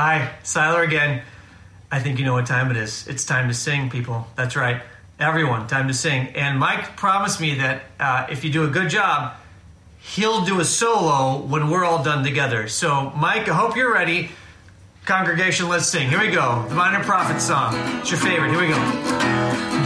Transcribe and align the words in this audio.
Hi, 0.00 0.30
Siler 0.44 0.84
again. 0.84 1.22
I 1.90 1.98
think 1.98 2.20
you 2.20 2.24
know 2.24 2.34
what 2.34 2.46
time 2.46 2.70
it 2.70 2.76
is. 2.76 3.08
It's 3.08 3.24
time 3.24 3.48
to 3.48 3.52
sing, 3.54 3.90
people. 3.90 4.28
That's 4.36 4.54
right. 4.54 4.80
Everyone, 5.18 5.66
time 5.66 5.88
to 5.88 5.92
sing. 5.92 6.28
And 6.36 6.56
Mike 6.56 6.96
promised 6.96 7.40
me 7.40 7.56
that 7.56 7.82
uh, 7.98 8.28
if 8.30 8.44
you 8.44 8.50
do 8.52 8.62
a 8.62 8.68
good 8.68 8.90
job, 8.90 9.34
he'll 9.98 10.44
do 10.44 10.60
a 10.60 10.64
solo 10.64 11.44
when 11.44 11.68
we're 11.68 11.84
all 11.84 12.04
done 12.04 12.22
together. 12.22 12.68
So, 12.68 13.10
Mike, 13.16 13.48
I 13.48 13.54
hope 13.54 13.74
you're 13.74 13.92
ready. 13.92 14.30
Congregation, 15.08 15.70
let's 15.70 15.86
sing. 15.86 16.10
Here 16.10 16.20
we 16.20 16.28
go. 16.28 16.66
The 16.68 16.74
Minor 16.74 17.02
Prophet 17.02 17.40
song. 17.40 17.72
It's 17.96 18.10
your 18.10 18.20
favorite. 18.20 18.50
Here 18.50 18.60
we 18.60 18.68
go. 18.68 18.76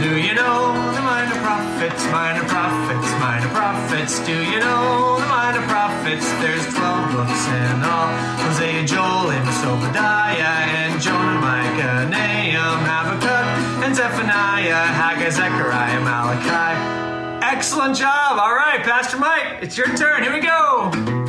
Do 0.03 0.19
you 0.19 0.33
know 0.35 0.75
the 0.91 0.99
minor 0.99 1.39
prophets, 1.39 2.03
minor 2.11 2.43
prophets, 2.43 3.07
minor 3.23 3.47
prophets? 3.55 4.19
Do 4.27 4.35
you 4.35 4.59
know 4.59 5.15
the 5.21 5.25
minor 5.27 5.65
prophets? 5.71 6.27
There's 6.43 6.67
12 6.75 7.11
books 7.15 7.47
in 7.47 7.83
all. 7.87 8.11
Hosea, 8.43 8.83
Joel, 8.83 9.31
Amos, 9.31 9.63
Obadiah, 9.63 10.67
and 10.75 11.01
Jonah, 11.01 11.39
Micah, 11.39 12.09
Nahum, 12.11 12.83
Habakkuk, 12.83 13.85
and 13.85 13.95
Zephaniah, 13.95 14.75
Haggai, 14.75 15.29
Zechariah, 15.29 16.01
Malachi. 16.01 17.45
Excellent 17.45 17.95
job. 17.95 18.37
All 18.37 18.53
right, 18.53 18.83
Pastor 18.83 19.15
Mike, 19.15 19.63
it's 19.63 19.77
your 19.77 19.87
turn. 19.95 20.21
Here 20.21 20.33
we 20.33 20.41
go. 20.41 21.22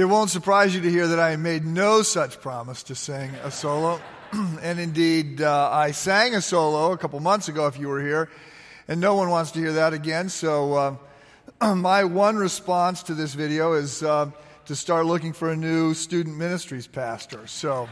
It 0.00 0.08
won't 0.08 0.30
surprise 0.30 0.74
you 0.74 0.80
to 0.80 0.90
hear 0.90 1.08
that 1.08 1.20
I 1.20 1.36
made 1.36 1.66
no 1.66 2.00
such 2.00 2.40
promise 2.40 2.82
to 2.84 2.94
sing 2.94 3.32
a 3.44 3.50
solo. 3.50 4.00
and 4.32 4.80
indeed, 4.80 5.42
uh, 5.42 5.68
I 5.70 5.90
sang 5.90 6.34
a 6.34 6.40
solo 6.40 6.92
a 6.92 6.96
couple 6.96 7.20
months 7.20 7.48
ago, 7.48 7.66
if 7.66 7.78
you 7.78 7.88
were 7.88 8.00
here, 8.00 8.30
and 8.88 8.98
no 8.98 9.14
one 9.14 9.28
wants 9.28 9.50
to 9.50 9.58
hear 9.58 9.74
that 9.74 9.92
again. 9.92 10.30
So, 10.30 10.98
uh, 11.60 11.74
my 11.74 12.04
one 12.04 12.38
response 12.38 13.02
to 13.02 13.14
this 13.14 13.34
video 13.34 13.74
is 13.74 14.02
uh, 14.02 14.30
to 14.64 14.74
start 14.74 15.04
looking 15.04 15.34
for 15.34 15.50
a 15.50 15.56
new 15.56 15.92
student 15.92 16.38
ministries 16.38 16.86
pastor. 16.86 17.46
So, 17.46 17.86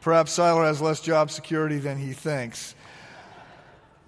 perhaps 0.00 0.36
Siler 0.36 0.64
has 0.64 0.80
less 0.80 0.98
job 0.98 1.30
security 1.30 1.78
than 1.78 1.96
he 1.96 2.12
thinks. 2.12 2.74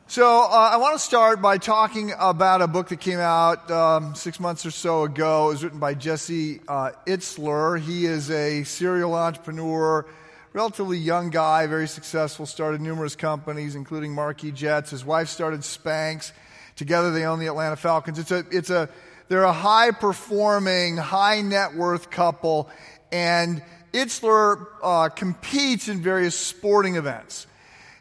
So, 0.08 0.24
uh, 0.24 0.70
I 0.72 0.76
want 0.76 0.94
to 0.94 1.00
start 1.00 1.42
by 1.42 1.58
talking 1.58 2.12
about 2.16 2.62
a 2.62 2.68
book 2.68 2.90
that 2.90 3.00
came 3.00 3.18
out 3.18 3.68
um, 3.72 4.14
six 4.14 4.38
months 4.38 4.64
or 4.64 4.70
so 4.70 5.02
ago. 5.02 5.48
It 5.48 5.54
was 5.54 5.64
written 5.64 5.80
by 5.80 5.94
Jesse 5.94 6.60
uh, 6.68 6.92
Itzler. 7.08 7.80
He 7.80 8.06
is 8.06 8.30
a 8.30 8.62
serial 8.62 9.14
entrepreneur 9.14 10.06
relatively 10.52 10.96
young 10.96 11.30
guy, 11.30 11.66
very 11.66 11.88
successful, 11.88 12.46
started 12.46 12.80
numerous 12.80 13.16
companies, 13.16 13.74
including 13.74 14.12
Marquis 14.12 14.52
Jets. 14.52 14.90
His 14.90 15.04
wife 15.04 15.28
started 15.28 15.60
Spanx. 15.60 16.30
Together 16.76 17.10
they 17.10 17.24
own 17.24 17.40
the 17.40 17.48
Atlanta 17.48 17.76
Falcons. 17.76 18.20
It's 18.20 18.30
a, 18.30 18.44
it's 18.52 18.70
a, 18.70 18.88
they're 19.26 19.42
a 19.42 19.52
high 19.52 19.90
performing, 19.90 20.96
high 20.96 21.42
net 21.42 21.74
worth 21.74 22.10
couple, 22.10 22.70
and 23.10 23.60
Itzler 23.92 24.66
uh, 24.84 25.08
competes 25.08 25.88
in 25.88 26.00
various 26.00 26.38
sporting 26.38 26.94
events. 26.94 27.48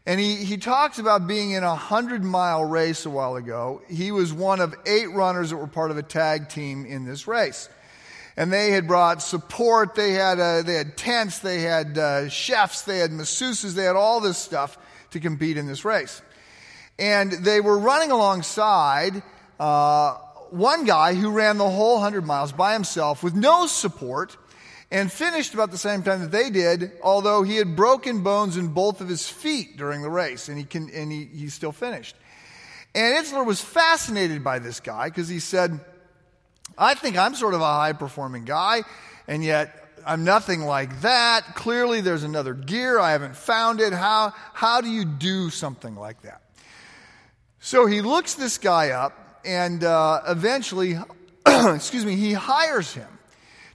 And 0.06 0.20
he, 0.20 0.36
he 0.36 0.58
talks 0.58 1.00
about 1.00 1.28
being 1.28 1.52
in 1.52 1.64
a 1.64 1.76
hundred 1.76 2.24
mile 2.24 2.64
race 2.64 3.06
a 3.06 3.10
while 3.10 3.36
ago. 3.38 3.82
He 3.90 4.12
was 4.12 4.32
one 4.32 4.60
of 4.60 4.76
eight 4.86 5.12
runners 5.12 5.50
that 5.50 5.58
were 5.58 5.68
part 5.68 5.90
of 5.92 5.98
a 5.98 6.04
tag 6.04 6.50
team 6.50 6.86
in 6.86 7.06
this 7.06 7.28
race 7.28 7.70
and 8.38 8.52
they 8.52 8.72
had 8.72 8.88
brought 8.88 9.22
support. 9.22 9.96
They 9.96 10.12
had, 10.12 10.40
uh, 10.40 10.62
they 10.62 10.76
had 10.76 10.98
tents, 10.98 11.40
they 11.40 11.62
had 11.62 11.98
uh, 11.98 12.30
chefs, 12.30 12.82
they 12.84 13.00
had 13.00 13.12
masseuses, 13.12 13.74
they 13.74 13.84
had 13.84 13.96
all 13.96 14.20
this 14.20 14.38
stuff 14.38 14.78
to 15.12 15.20
compete 15.20 15.58
in 15.58 15.68
this 15.68 15.86
race. 15.86 16.22
And 17.00 17.32
they 17.32 17.62
were 17.62 17.78
running 17.78 18.12
alongside 18.12 19.24
uh, 19.60 20.16
one 20.50 20.86
guy 20.86 21.14
who 21.14 21.32
ran 21.32 21.58
the 21.58 21.70
whole 21.70 21.96
100 21.96 22.26
miles 22.26 22.52
by 22.52 22.74
himself 22.74 23.24
with 23.24 23.36
no 23.36 23.68
support 23.68 24.38
and 24.92 25.12
finished 25.12 25.54
about 25.54 25.72
the 25.72 25.78
same 25.78 26.04
time 26.04 26.22
that 26.22 26.32
they 26.32 26.50
did, 26.50 26.92
although 27.02 27.44
he 27.44 27.58
had 27.58 27.76
broken 27.76 28.22
bones 28.22 28.58
in 28.58 28.68
both 28.68 29.02
of 29.02 29.08
his 29.08 29.28
feet 29.28 29.78
during 29.78 30.02
the 30.02 30.10
race, 30.10 30.48
and 30.48 30.58
he, 30.58 30.64
can, 30.64 30.90
and 30.92 31.12
he, 31.12 31.26
he 31.26 31.50
still 31.50 31.72
finished. 31.72 32.16
And 32.94 33.26
Itzler 33.26 33.46
was 33.46 33.62
fascinated 33.62 34.44
by 34.44 34.60
this 34.60 34.80
guy 34.80 35.10
because 35.10 35.28
he 35.28 35.40
said, 35.40 35.80
I 36.78 36.94
think 36.94 37.18
I'm 37.18 37.36
sort 37.36 37.54
of 37.54 37.62
a 37.62 37.66
high 37.66 37.94
performing 37.94 38.46
guy, 38.46 38.84
and 39.28 39.44
yet 39.44 39.84
I'm 40.06 40.24
nothing 40.24 40.62
like 40.62 41.02
that. 41.02 41.56
Clearly, 41.56 42.02
there's 42.02 42.24
another 42.24 42.54
gear. 42.54 43.00
I 43.00 43.12
haven't 43.12 43.36
found 43.36 43.82
it. 43.82 43.92
How, 43.92 44.34
how 44.54 44.82
do 44.82 44.90
you 44.90 45.04
do 45.04 45.50
something 45.50 45.96
like 45.96 46.22
that? 46.22 46.42
So 47.60 47.88
he 47.88 48.02
looks 48.02 48.36
this 48.36 48.60
guy 48.60 48.92
up, 48.92 49.42
and 49.44 49.84
uh, 49.84 50.22
eventually, 50.28 50.98
excuse 51.48 52.06
me, 52.06 52.16
he 52.16 52.34
hires 52.34 52.94
him 52.94 53.15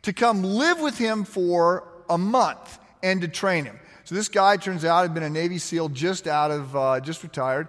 to 0.02 0.12
come 0.12 0.42
live 0.42 0.80
with 0.80 0.98
him 0.98 1.24
for 1.24 1.86
a 2.08 2.18
month 2.18 2.78
and 3.02 3.20
to 3.22 3.28
train 3.28 3.64
him. 3.64 3.78
So 4.04 4.14
this 4.14 4.28
guy 4.28 4.56
turns 4.56 4.84
out 4.84 5.02
had 5.02 5.14
been 5.14 5.22
a 5.22 5.30
Navy 5.30 5.58
SEAL 5.58 5.90
just 5.90 6.26
out 6.26 6.50
of, 6.50 6.74
uh, 6.74 7.00
just 7.00 7.22
retired. 7.22 7.68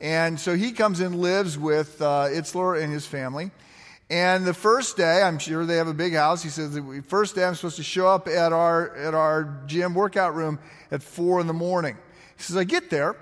And 0.00 0.40
so 0.40 0.56
he 0.56 0.72
comes 0.72 1.00
and 1.00 1.16
lives 1.16 1.58
with 1.58 2.00
uh, 2.00 2.28
Itzler 2.28 2.82
and 2.82 2.92
his 2.92 3.06
family. 3.06 3.50
And 4.10 4.44
the 4.44 4.54
first 4.54 4.96
day, 4.96 5.22
I'm 5.22 5.38
sure 5.38 5.64
they 5.64 5.76
have 5.76 5.88
a 5.88 5.94
big 5.94 6.14
house. 6.14 6.42
He 6.42 6.50
says, 6.50 6.74
the 6.74 7.02
first 7.06 7.34
day 7.34 7.44
I'm 7.44 7.54
supposed 7.54 7.76
to 7.76 7.82
show 7.82 8.08
up 8.08 8.28
at 8.28 8.52
our, 8.52 8.94
at 8.96 9.14
our 9.14 9.62
gym 9.66 9.94
workout 9.94 10.34
room 10.34 10.58
at 10.90 11.02
four 11.02 11.40
in 11.40 11.46
the 11.46 11.52
morning. 11.52 11.96
He 12.36 12.42
says, 12.42 12.56
I 12.56 12.64
get 12.64 12.90
there. 12.90 13.16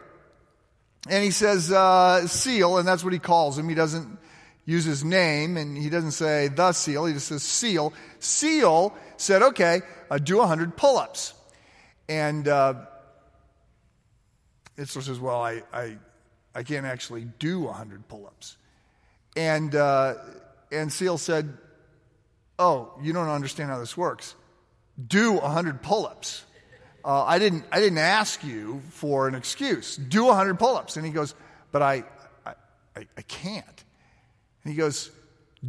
And 1.08 1.24
he 1.24 1.30
says, 1.30 1.70
uh, 1.70 2.26
Seal, 2.26 2.78
and 2.78 2.86
that's 2.86 3.04
what 3.04 3.12
he 3.12 3.18
calls 3.18 3.58
him. 3.58 3.68
He 3.68 3.74
doesn't 3.74 4.18
use 4.70 4.84
his 4.84 5.04
name, 5.04 5.56
and 5.56 5.76
he 5.76 5.90
doesn't 5.90 6.12
say 6.12 6.48
the 6.48 6.72
Seal. 6.72 7.06
He 7.06 7.14
just 7.14 7.28
says 7.28 7.42
Seal. 7.42 7.92
Seal 8.18 8.94
said, 9.16 9.42
okay, 9.42 9.82
uh, 10.10 10.18
do 10.18 10.38
100 10.38 10.76
pull 10.76 10.98
ups. 10.98 11.34
And 12.08 12.46
uh, 12.46 12.74
Itzler 14.76 15.02
says, 15.02 15.18
well, 15.18 15.42
I, 15.42 15.62
I, 15.72 15.98
I 16.54 16.62
can't 16.62 16.86
actually 16.86 17.24
do 17.38 17.60
100 17.60 18.08
pull 18.08 18.26
ups. 18.26 18.56
And 19.36 19.74
uh, 19.76 20.14
and 20.72 20.92
Seal 20.92 21.18
said, 21.18 21.56
Oh, 22.58 22.92
you 23.00 23.12
don't 23.12 23.28
understand 23.28 23.70
how 23.70 23.78
this 23.78 23.96
works. 23.96 24.34
Do 25.06 25.32
100 25.34 25.82
pull 25.82 26.06
ups. 26.06 26.44
Uh, 27.02 27.24
I, 27.24 27.38
didn't, 27.38 27.64
I 27.72 27.80
didn't 27.80 27.98
ask 27.98 28.44
you 28.44 28.82
for 28.90 29.26
an 29.26 29.34
excuse. 29.34 29.96
Do 29.96 30.26
100 30.26 30.58
pull 30.58 30.76
ups. 30.76 30.96
And 30.96 31.06
he 31.06 31.12
goes, 31.12 31.34
But 31.72 31.82
I, 31.82 32.04
I, 32.44 32.54
I 33.16 33.22
can't. 33.22 33.84
And 34.64 34.72
he 34.72 34.78
goes, 34.78 35.10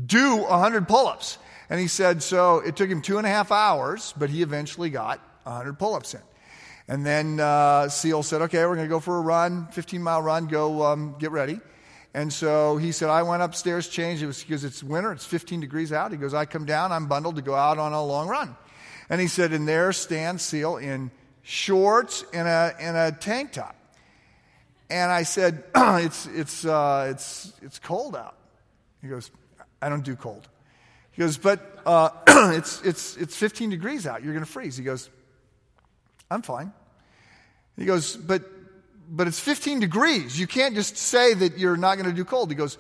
Do 0.06 0.38
100 0.38 0.88
pull 0.88 1.08
ups. 1.08 1.38
And 1.70 1.80
he 1.80 1.88
said, 1.88 2.22
So 2.22 2.60
it 2.60 2.76
took 2.76 2.90
him 2.90 3.02
two 3.02 3.18
and 3.18 3.26
a 3.26 3.30
half 3.30 3.52
hours, 3.52 4.14
but 4.18 4.30
he 4.30 4.42
eventually 4.42 4.90
got 4.90 5.20
100 5.44 5.80
pull 5.80 5.96
ups 5.96 6.14
in. 6.14 6.22
And 6.88 7.06
then 7.06 7.40
uh, 7.40 7.90
Seal 7.90 8.24
said, 8.24 8.42
Okay, 8.44 8.66
we're 8.66 8.76
going 8.76 8.88
to 8.88 8.94
go 8.94 9.00
for 9.00 9.18
a 9.18 9.22
run, 9.22 9.68
15 9.72 10.04
mile 10.04 10.22
run, 10.22 10.48
go 10.48 10.84
um, 10.84 11.16
get 11.20 11.32
ready. 11.32 11.60
And 12.14 12.32
so 12.32 12.76
he 12.76 12.92
said, 12.92 13.10
I 13.10 13.24
went 13.24 13.42
upstairs, 13.42 13.88
changed. 13.88 14.22
It 14.22 14.28
was 14.28 14.44
because 14.44 14.66
it's 14.66 14.84
winter, 14.84 15.14
it's 15.14 15.26
15 15.26 15.62
degrees 15.62 15.94
out. 15.94 16.12
He 16.12 16.18
goes, 16.18 16.34
I 16.34 16.46
come 16.46 16.66
down, 16.66 16.92
I'm 16.92 17.08
bundled 17.08 17.38
to 17.38 17.42
go 17.42 17.56
out 17.56 17.78
on 17.78 17.94
a 17.94 18.04
long 18.04 18.28
run. 18.28 18.56
And 19.10 19.22
he 19.22 19.28
said, 19.28 19.54
and 19.54 19.68
there 19.68 19.94
stands 19.94 20.42
Seal 20.42 20.78
in 20.78 21.12
shorts 21.42 22.26
and 22.34 22.48
a, 22.48 22.76
and 22.80 22.98
a 22.98 23.12
tank 23.18 23.54
top. 23.54 23.76
And 24.90 25.10
I 25.10 25.24
said, 25.24 25.64
it's, 25.76 26.26
it's, 26.28 26.66
uh, 26.66 27.08
it's, 27.12 27.54
it's 27.62 27.80
cold 27.80 28.16
out. 28.16 28.36
He 29.02 29.08
goes, 29.08 29.32
I 29.82 29.90
don't 29.90 30.04
do 30.04 30.16
cold. 30.16 30.48
He 31.12 31.22
goes, 31.22 31.38
but 31.38 31.80
uh, 31.86 32.10
it's, 32.56 32.82
it's, 32.84 33.18
it's 33.18 33.36
15 33.36 33.70
degrees 33.70 34.08
out. 34.08 34.24
You're 34.24 34.34
going 34.34 34.46
to 34.46 34.52
freeze. 34.52 34.78
He 34.78 34.84
goes, 34.84 35.10
I'm 36.30 36.42
fine. 36.42 36.72
He 37.78 37.86
goes, 37.86 38.16
but 38.16 38.44
but 39.14 39.28
it's 39.28 39.42
15 39.42 39.82
degrees. 39.82 40.40
You 40.40 40.48
can't 40.48 40.74
just 40.74 40.96
say 40.96 41.34
that 41.34 41.58
you're 41.58 41.76
not 41.76 41.96
going 41.96 42.10
to 42.10 42.16
do 42.16 42.24
cold. 42.24 42.50
He 42.50 42.56
goes, 42.56 42.78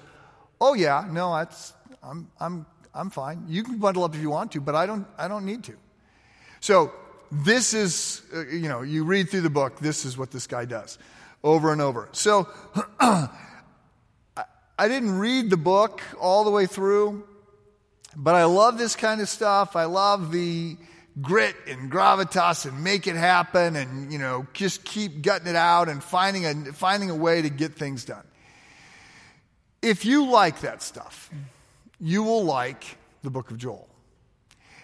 Oh, 0.61 0.75
yeah, 0.75 1.07
no, 1.09 1.35
that's, 1.35 1.73
I'm, 2.03 2.29
I'm, 2.39 2.65
I'm 2.93 3.09
fine. 3.09 3.45
You 3.47 3.63
can 3.63 3.79
bundle 3.79 4.03
up 4.03 4.15
if 4.15 4.21
you 4.21 4.29
want 4.29 4.51
to, 4.53 4.61
but 4.61 4.75
I 4.75 4.85
don't, 4.85 5.07
I 5.17 5.27
don't 5.27 5.45
need 5.45 5.63
to. 5.65 5.73
So, 6.59 6.93
this 7.31 7.73
is, 7.73 8.21
uh, 8.33 8.45
you 8.45 8.69
know, 8.69 8.81
you 8.81 9.03
read 9.03 9.29
through 9.29 9.41
the 9.41 9.49
book, 9.49 9.79
this 9.79 10.05
is 10.05 10.17
what 10.17 10.31
this 10.31 10.47
guy 10.47 10.65
does 10.65 10.99
over 11.43 11.71
and 11.71 11.81
over. 11.81 12.09
So, 12.11 12.47
I 14.81 14.87
didn't 14.87 15.19
read 15.19 15.51
the 15.51 15.57
book 15.57 16.01
all 16.19 16.43
the 16.43 16.49
way 16.49 16.65
through, 16.65 17.23
but 18.15 18.33
I 18.33 18.45
love 18.45 18.79
this 18.79 18.95
kind 18.95 19.21
of 19.21 19.29
stuff. 19.29 19.75
I 19.75 19.85
love 19.85 20.31
the, 20.31 20.75
grit 21.19 21.55
and 21.67 21.91
gravitas 21.91 22.65
and 22.65 22.83
make 22.83 23.07
it 23.07 23.15
happen 23.15 23.75
and, 23.75 24.13
you 24.13 24.19
know, 24.19 24.45
just 24.53 24.83
keep 24.83 25.21
gutting 25.21 25.47
it 25.47 25.55
out 25.55 25.89
and 25.89 26.03
finding 26.03 26.45
a, 26.45 26.73
finding 26.73 27.09
a 27.09 27.15
way 27.15 27.41
to 27.41 27.49
get 27.49 27.73
things 27.73 28.05
done. 28.05 28.23
If 29.81 30.05
you 30.05 30.27
like 30.27 30.61
that 30.61 30.81
stuff, 30.81 31.29
you 31.99 32.23
will 32.23 32.43
like 32.43 32.97
the 33.23 33.29
book 33.29 33.51
of 33.51 33.57
Joel. 33.57 33.87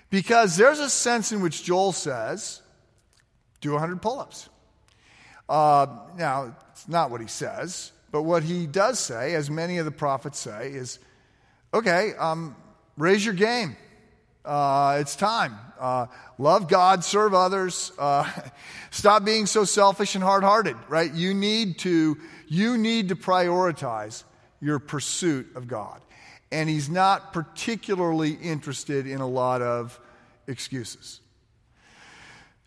Because 0.10 0.58
there's 0.58 0.80
a 0.80 0.90
sense 0.90 1.32
in 1.32 1.42
which 1.42 1.64
Joel 1.64 1.92
says, 1.92 2.62
do 3.62 3.72
100 3.72 4.02
pull 4.02 4.20
ups. 4.20 4.50
Uh, 5.48 5.88
now, 6.18 6.56
it's 6.72 6.88
not 6.88 7.10
what 7.10 7.22
he 7.22 7.28
says, 7.28 7.92
but 8.18 8.24
what 8.24 8.42
he 8.42 8.66
does 8.66 8.98
say, 8.98 9.36
as 9.36 9.48
many 9.48 9.78
of 9.78 9.86
the 9.86 9.92
prophets 9.92 10.40
say, 10.40 10.72
is 10.72 10.98
okay, 11.72 12.14
um, 12.18 12.56
raise 12.98 13.24
your 13.24 13.36
game. 13.36 13.78
Uh, 14.44 14.98
it's 15.00 15.16
time. 15.16 15.56
Uh, 15.80 16.08
love 16.40 16.68
God, 16.68 17.04
serve 17.04 17.36
others. 17.36 17.92
Uh, 17.96 18.28
stop 18.90 19.24
being 19.24 19.46
so 19.46 19.66
selfish 19.66 20.16
and 20.16 20.24
hard-hearted. 20.24 20.76
Right? 20.90 21.14
You 21.14 21.36
need 21.36 21.78
to 21.82 22.18
you 22.48 22.80
need 22.80 23.10
to 23.10 23.16
prioritize 23.16 24.24
your 24.62 24.80
pursuit 24.80 25.56
of 25.56 25.68
God, 25.68 26.02
and 26.52 26.68
He's 26.68 26.90
not 26.90 27.34
particularly 27.34 28.32
interested 28.32 29.06
in 29.06 29.22
a 29.22 29.28
lot 29.28 29.62
of 29.62 30.00
excuses. 30.48 31.22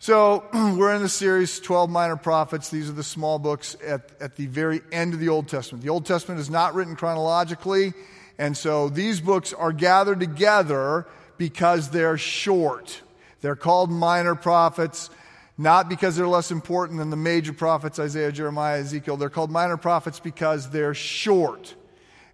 So, 0.02 0.46
we're 0.54 0.94
in 0.94 1.02
the 1.02 1.10
series 1.10 1.60
12 1.60 1.90
Minor 1.90 2.16
Prophets. 2.16 2.70
These 2.70 2.88
are 2.88 2.94
the 2.94 3.04
small 3.04 3.38
books 3.38 3.76
at, 3.86 4.10
at 4.18 4.34
the 4.34 4.46
very 4.46 4.80
end 4.90 5.12
of 5.12 5.20
the 5.20 5.28
Old 5.28 5.46
Testament. 5.46 5.84
The 5.84 5.90
Old 5.90 6.06
Testament 6.06 6.40
is 6.40 6.48
not 6.48 6.72
written 6.74 6.96
chronologically, 6.96 7.92
and 8.38 8.56
so 8.56 8.88
these 8.88 9.20
books 9.20 9.52
are 9.52 9.72
gathered 9.72 10.18
together 10.18 11.06
because 11.36 11.90
they're 11.90 12.16
short. 12.16 13.02
They're 13.42 13.56
called 13.56 13.90
minor 13.90 14.34
prophets, 14.34 15.10
not 15.58 15.90
because 15.90 16.16
they're 16.16 16.26
less 16.26 16.50
important 16.50 16.98
than 16.98 17.10
the 17.10 17.16
major 17.16 17.52
prophets, 17.52 17.98
Isaiah, 17.98 18.32
Jeremiah, 18.32 18.80
Ezekiel. 18.80 19.18
They're 19.18 19.28
called 19.28 19.50
minor 19.50 19.76
prophets 19.76 20.18
because 20.18 20.70
they're 20.70 20.94
short. 20.94 21.74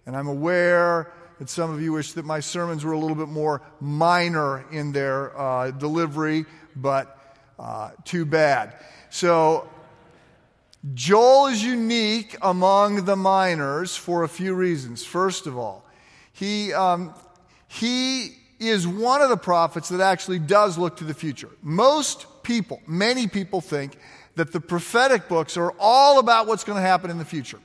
And 0.05 0.15
I'm 0.15 0.29
aware 0.29 1.11
that 1.39 1.49
some 1.49 1.73
of 1.73 1.81
you 1.81 1.91
wish 1.91 2.13
that 2.13 2.23
my 2.23 2.39
sermons 2.39 2.85
were 2.85 2.93
a 2.93 2.97
little 2.97 3.17
bit 3.17 3.27
more 3.27 3.61
minor 3.81 4.65
in 4.71 4.93
their 4.93 5.37
uh, 5.37 5.71
delivery, 5.71 6.45
but 6.73 7.16
uh, 7.59 7.91
too 8.03 8.25
bad. 8.25 8.75
So, 9.09 9.69
Joel 10.93 11.47
is 11.47 11.63
unique 11.63 12.37
among 12.41 13.05
the 13.05 13.15
minors 13.15 13.95
for 13.95 14.23
a 14.23 14.29
few 14.29 14.53
reasons. 14.53 15.03
First 15.03 15.47
of 15.47 15.57
all, 15.57 15.83
he, 16.33 16.71
um, 16.73 17.13
he 17.67 18.35
is 18.59 18.87
one 18.87 19.21
of 19.21 19.29
the 19.29 19.37
prophets 19.37 19.89
that 19.89 20.01
actually 20.01 20.39
does 20.39 20.77
look 20.77 20.97
to 20.97 21.03
the 21.03 21.13
future. 21.13 21.49
Most 21.61 22.25
people, 22.43 22.81
many 22.87 23.27
people 23.27 23.59
think 23.59 23.97
that 24.35 24.53
the 24.53 24.59
prophetic 24.59 25.27
books 25.27 25.57
are 25.57 25.73
all 25.79 26.19
about 26.19 26.47
what's 26.47 26.63
going 26.63 26.77
to 26.77 26.87
happen 26.87 27.09
in 27.09 27.17
the 27.17 27.25
future. 27.25 27.59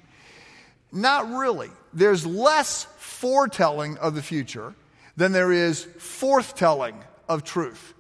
Not 0.91 1.31
really. 1.31 1.71
There's 1.93 2.27
less 2.27 2.87
foretelling 2.97 3.99
of 3.99 4.15
the 4.15 4.23
future 4.23 4.75
than 5.17 5.33
there 5.33 5.53
is 5.53 5.87
forthtelling 5.99 6.95
of 7.29 7.45
truth. 7.45 7.92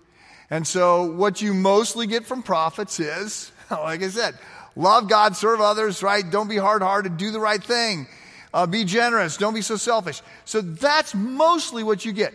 And 0.53 0.67
so, 0.67 1.05
what 1.05 1.41
you 1.41 1.55
mostly 1.55 2.07
get 2.07 2.27
from 2.27 2.43
prophets 2.43 3.01
is, 3.01 3.51
like 3.71 4.03
I 4.03 4.11
said, 4.11 4.39
love 4.77 5.09
God, 5.09 5.35
serve 5.35 5.63
others, 5.63 6.03
right? 6.03 6.31
Don't 6.31 6.47
be 6.47 6.59
hard 6.59 6.83
hearted, 6.83 7.17
do 7.17 7.31
the 7.31 7.41
right 7.41 7.65
thing, 7.65 8.07
uh, 8.53 8.67
be 8.67 8.85
generous, 8.85 9.39
don't 9.39 9.55
be 9.55 9.63
so 9.63 9.77
selfish. 9.77 10.21
So, 10.45 10.61
that's 10.61 11.15
mostly 11.15 11.83
what 11.83 12.05
you 12.05 12.13
get. 12.13 12.35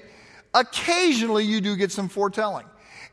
Occasionally, 0.55 1.45
you 1.45 1.61
do 1.61 1.75
get 1.75 1.91
some 1.91 2.09
foretelling. 2.09 2.65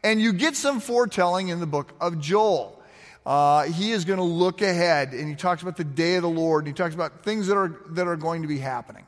And 0.02 0.22
you 0.22 0.32
get 0.32 0.56
some 0.56 0.80
foretelling 0.80 1.48
in 1.48 1.60
the 1.60 1.66
book 1.66 1.92
of 2.00 2.18
Joel. 2.18 2.82
Uh, 3.26 3.64
he 3.64 3.92
is 3.92 4.06
going 4.06 4.18
to 4.18 4.24
look 4.24 4.62
ahead 4.62 5.12
and 5.12 5.28
he 5.28 5.34
talks 5.34 5.60
about 5.60 5.76
the 5.76 5.84
day 5.84 6.14
of 6.14 6.22
the 6.22 6.30
Lord 6.30 6.64
and 6.64 6.74
he 6.74 6.82
talks 6.82 6.94
about 6.94 7.24
things 7.24 7.46
that 7.48 7.56
are, 7.58 7.78
that 7.90 8.06
are 8.06 8.16
going 8.16 8.40
to 8.40 8.48
be 8.48 8.58
happening. 8.58 9.06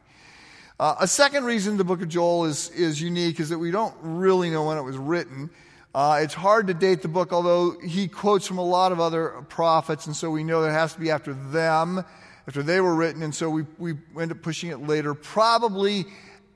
Uh, 0.79 0.97
a 1.01 1.09
second 1.09 1.45
reason 1.45 1.79
the 1.79 1.85
book 1.85 2.03
of 2.03 2.09
Joel 2.09 2.45
is, 2.45 2.69
is 2.71 3.01
unique 3.01 3.41
is 3.41 3.49
that 3.49 3.59
we 3.59 3.71
don't 3.71 3.95
really 4.03 4.51
know 4.51 4.67
when 4.67 4.77
it 4.77 4.83
was 4.83 4.99
written. 4.99 5.49
Uh, 5.97 6.19
it's 6.21 6.35
hard 6.35 6.67
to 6.67 6.75
date 6.75 7.01
the 7.01 7.09
book, 7.09 7.33
although 7.33 7.71
he 7.81 8.07
quotes 8.07 8.47
from 8.47 8.59
a 8.59 8.63
lot 8.63 8.93
of 8.93 9.01
other 9.01 9.29
prophets, 9.49 10.05
and 10.05 10.15
so 10.15 10.31
we 10.31 10.45
know 10.45 10.61
that 10.61 10.69
it 10.69 10.73
has 10.73 10.93
to 10.93 11.01
be 11.01 11.11
after 11.11 11.33
them, 11.33 12.05
after 12.47 12.63
they 12.63 12.83
were 12.83 12.95
written, 12.95 13.23
and 13.23 13.35
so 13.35 13.49
we, 13.49 13.65
we 13.79 13.95
end 14.21 14.31
up 14.31 14.43
pushing 14.43 14.69
it 14.69 14.77
later, 14.87 15.15
probably 15.15 16.05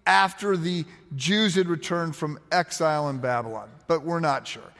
after 0.06 0.58
the 0.58 0.84
Jews 1.16 1.54
had 1.54 1.69
returned 1.69 2.14
from 2.14 2.38
exile 2.52 3.08
in 3.08 3.16
Babylon, 3.16 3.70
but 3.87 4.04
we're 4.04 4.20
not 4.20 4.46
sure. 4.46 4.75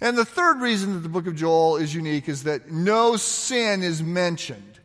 And 0.00 0.16
the 0.16 0.24
third 0.24 0.60
reason 0.60 0.92
that 0.92 1.00
the 1.00 1.08
book 1.08 1.26
of 1.26 1.34
Joel 1.34 1.78
is 1.78 1.92
unique 1.92 2.28
is 2.28 2.44
that 2.44 2.70
no 2.70 3.16
sin 3.16 3.82
is 3.82 4.00
mentioned 4.00 4.78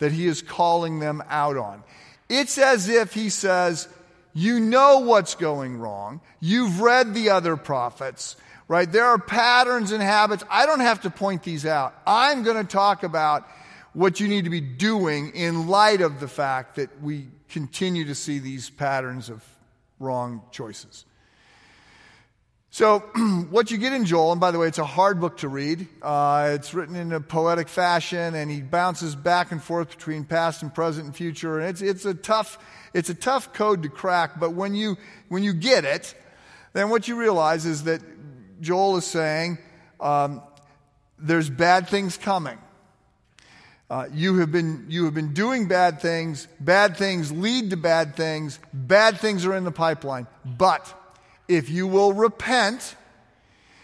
that 0.00 0.10
he 0.10 0.26
is 0.26 0.42
calling 0.42 0.98
them 0.98 1.22
out 1.28 1.56
on. 1.56 1.84
It's 2.28 2.58
as 2.58 2.88
if 2.88 3.14
he 3.14 3.28
says, 3.28 3.86
You 4.34 4.58
know 4.58 4.98
what's 4.98 5.36
going 5.36 5.76
wrong. 5.76 6.20
You've 6.40 6.80
read 6.80 7.14
the 7.14 7.30
other 7.30 7.56
prophets 7.56 8.34
right? 8.72 8.90
There 8.90 9.04
are 9.04 9.18
patterns 9.18 9.92
and 9.92 10.02
habits. 10.02 10.42
I 10.48 10.64
don't 10.64 10.80
have 10.80 11.02
to 11.02 11.10
point 11.10 11.42
these 11.42 11.66
out. 11.66 11.94
I'm 12.06 12.42
going 12.42 12.56
to 12.56 12.64
talk 12.64 13.02
about 13.02 13.46
what 13.92 14.18
you 14.18 14.28
need 14.28 14.44
to 14.44 14.50
be 14.50 14.62
doing 14.62 15.32
in 15.34 15.68
light 15.68 16.00
of 16.00 16.20
the 16.20 16.26
fact 16.26 16.76
that 16.76 17.02
we 17.02 17.26
continue 17.50 18.06
to 18.06 18.14
see 18.14 18.38
these 18.38 18.70
patterns 18.70 19.28
of 19.28 19.44
wrong 19.98 20.40
choices. 20.52 21.04
So, 22.70 23.00
what 23.50 23.70
you 23.70 23.76
get 23.76 23.92
in 23.92 24.06
Joel, 24.06 24.32
and 24.32 24.40
by 24.40 24.50
the 24.50 24.58
way, 24.58 24.68
it's 24.68 24.78
a 24.78 24.86
hard 24.86 25.20
book 25.20 25.36
to 25.38 25.48
read. 25.50 25.86
Uh, 26.00 26.52
it's 26.54 26.72
written 26.72 26.96
in 26.96 27.12
a 27.12 27.20
poetic 27.20 27.68
fashion, 27.68 28.34
and 28.34 28.50
he 28.50 28.62
bounces 28.62 29.14
back 29.14 29.52
and 29.52 29.62
forth 29.62 29.90
between 29.90 30.24
past 30.24 30.62
and 30.62 30.74
present 30.74 31.04
and 31.04 31.14
future. 31.14 31.58
And 31.58 31.68
it's, 31.68 31.82
it's, 31.82 32.06
a 32.06 32.14
tough, 32.14 32.58
it's 32.94 33.10
a 33.10 33.14
tough 33.14 33.52
code 33.52 33.82
to 33.82 33.90
crack, 33.90 34.40
but 34.40 34.54
when 34.54 34.74
you, 34.74 34.96
when 35.28 35.42
you 35.42 35.52
get 35.52 35.84
it, 35.84 36.14
then 36.72 36.88
what 36.88 37.06
you 37.06 37.16
realize 37.16 37.66
is 37.66 37.84
that 37.84 38.00
Joel 38.62 38.96
is 38.96 39.04
saying 39.04 39.58
um, 40.00 40.40
there's 41.18 41.50
bad 41.50 41.88
things 41.88 42.16
coming. 42.16 42.58
Uh, 43.90 44.06
you, 44.14 44.38
have 44.38 44.50
been, 44.50 44.86
you 44.88 45.04
have 45.04 45.12
been 45.12 45.34
doing 45.34 45.68
bad 45.68 46.00
things. 46.00 46.48
Bad 46.58 46.96
things 46.96 47.30
lead 47.30 47.68
to 47.70 47.76
bad 47.76 48.16
things. 48.16 48.58
Bad 48.72 49.18
things 49.18 49.44
are 49.44 49.54
in 49.54 49.64
the 49.64 49.72
pipeline. 49.72 50.26
But 50.46 50.90
if 51.46 51.68
you 51.68 51.86
will 51.86 52.14
repent, 52.14 52.96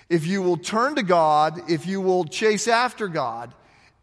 if 0.08 0.26
you 0.26 0.40
will 0.40 0.56
turn 0.56 0.94
to 0.94 1.02
God, 1.02 1.70
if 1.70 1.84
you 1.84 2.00
will 2.00 2.24
chase 2.24 2.68
after 2.68 3.08
God, 3.08 3.52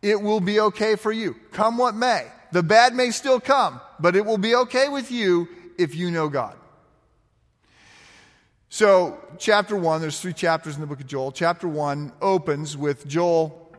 it 0.04 0.22
will 0.22 0.42
be 0.42 0.60
okay 0.60 0.96
for 0.96 1.12
you. 1.12 1.36
Come 1.52 1.78
what 1.80 1.96
may. 1.96 2.28
The 2.52 2.62
bad 2.62 2.94
may 2.94 3.10
still 3.10 3.40
come, 3.40 3.82
but 4.00 4.16
it 4.16 4.26
will 4.26 4.38
be 4.38 4.56
okay 4.56 4.90
with 4.90 5.10
you 5.10 5.48
if 5.80 5.96
you 5.96 6.12
know 6.12 6.30
God. 6.30 6.56
So, 8.76 9.18
chapter 9.38 9.78
one, 9.78 10.02
there's 10.02 10.20
three 10.20 10.34
chapters 10.34 10.76
in 10.76 10.82
the 10.82 10.86
book 10.86 11.00
of 11.00 11.08
Joel. 11.08 11.32
Chapter 11.32 11.66
one 11.66 12.12
opens 12.22 12.76
with 12.76 13.08
Joel 13.08 13.74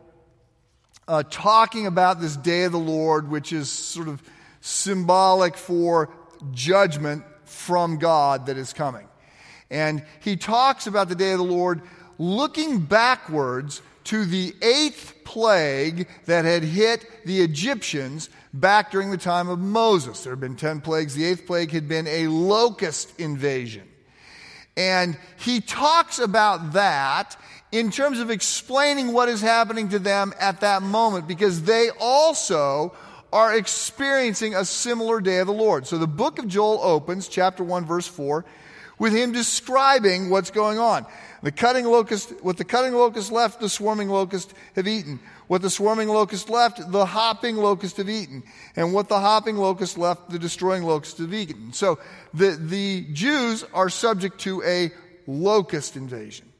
uh, 1.07 1.21
talking 1.29 1.85
about 1.85 2.19
this 2.19 2.35
day 2.35 2.63
of 2.63 2.71
the 2.71 2.79
Lord, 2.79 3.29
which 3.29 3.53
is 3.53 3.69
sort 3.69 4.07
of 4.07 4.23
symbolic 4.59 5.55
for 5.55 6.09
judgment 6.51 7.23
from 7.45 7.99
God 7.99 8.47
that 8.47 8.57
is 8.57 8.73
coming. 8.73 9.07
And 9.69 10.03
he 10.19 10.35
talks 10.35 10.87
about 10.87 11.09
the 11.09 11.15
day 11.15 11.31
of 11.31 11.37
the 11.37 11.43
Lord 11.43 11.83
looking 12.17 12.79
backwards 12.79 13.83
to 14.05 14.25
the 14.25 14.55
eighth 14.63 15.13
plague 15.23 16.07
that 16.25 16.43
had 16.43 16.63
hit 16.63 17.05
the 17.23 17.41
Egyptians 17.41 18.31
back 18.51 18.89
during 18.89 19.11
the 19.11 19.17
time 19.17 19.47
of 19.47 19.59
Moses. 19.59 20.23
There 20.23 20.31
had 20.33 20.39
been 20.39 20.55
10 20.55 20.81
plagues. 20.81 21.13
The 21.13 21.25
eighth 21.25 21.45
plague 21.45 21.69
had 21.69 21.87
been 21.87 22.07
a 22.07 22.25
locust 22.29 23.19
invasion. 23.19 23.87
And 24.77 25.17
he 25.37 25.59
talks 25.59 26.19
about 26.19 26.73
that 26.73 27.35
in 27.71 27.91
terms 27.91 28.19
of 28.19 28.29
explaining 28.29 29.11
what 29.11 29.27
is 29.27 29.41
happening 29.41 29.89
to 29.89 29.99
them 29.99 30.33
at 30.39 30.61
that 30.61 30.83
moment 30.83 31.27
because 31.27 31.63
they 31.63 31.89
also 31.99 32.95
are 33.33 33.55
experiencing 33.55 34.55
a 34.55 34.63
similar 34.63 35.19
day 35.19 35.39
of 35.39 35.47
the 35.47 35.53
Lord. 35.53 35.87
So 35.87 35.97
the 35.97 36.07
book 36.07 36.39
of 36.39 36.47
Joel 36.47 36.79
opens, 36.81 37.27
chapter 37.27 37.63
1, 37.63 37.85
verse 37.85 38.07
4, 38.07 38.45
with 38.99 39.13
him 39.13 39.31
describing 39.31 40.29
what's 40.29 40.51
going 40.51 40.79
on. 40.79 41.05
The 41.43 41.51
cutting 41.51 41.85
locust, 41.85 42.33
what 42.41 42.57
the 42.57 42.63
cutting 42.63 42.93
locust 42.93 43.31
left, 43.31 43.59
the 43.59 43.69
swarming 43.69 44.09
locust 44.09 44.53
have 44.75 44.87
eaten. 44.87 45.19
What 45.47 45.61
the 45.61 45.69
swarming 45.69 46.09
locust 46.09 46.49
left, 46.49 46.91
the 46.91 47.05
hopping 47.05 47.55
locust 47.55 47.97
have 47.97 48.09
eaten. 48.09 48.43
And 48.75 48.93
what 48.93 49.07
the 49.07 49.19
hopping 49.19 49.57
locust 49.57 49.97
left, 49.97 50.29
the 50.29 50.39
destroying 50.39 50.83
locust 50.83 51.19
have 51.19 51.33
eaten. 51.33 51.73
So 51.73 51.99
the, 52.33 52.51
the 52.51 53.07
Jews 53.13 53.63
are 53.73 53.89
subject 53.89 54.39
to 54.41 54.61
a 54.63 54.91
locust 55.25 55.95
invasion. 55.95 56.51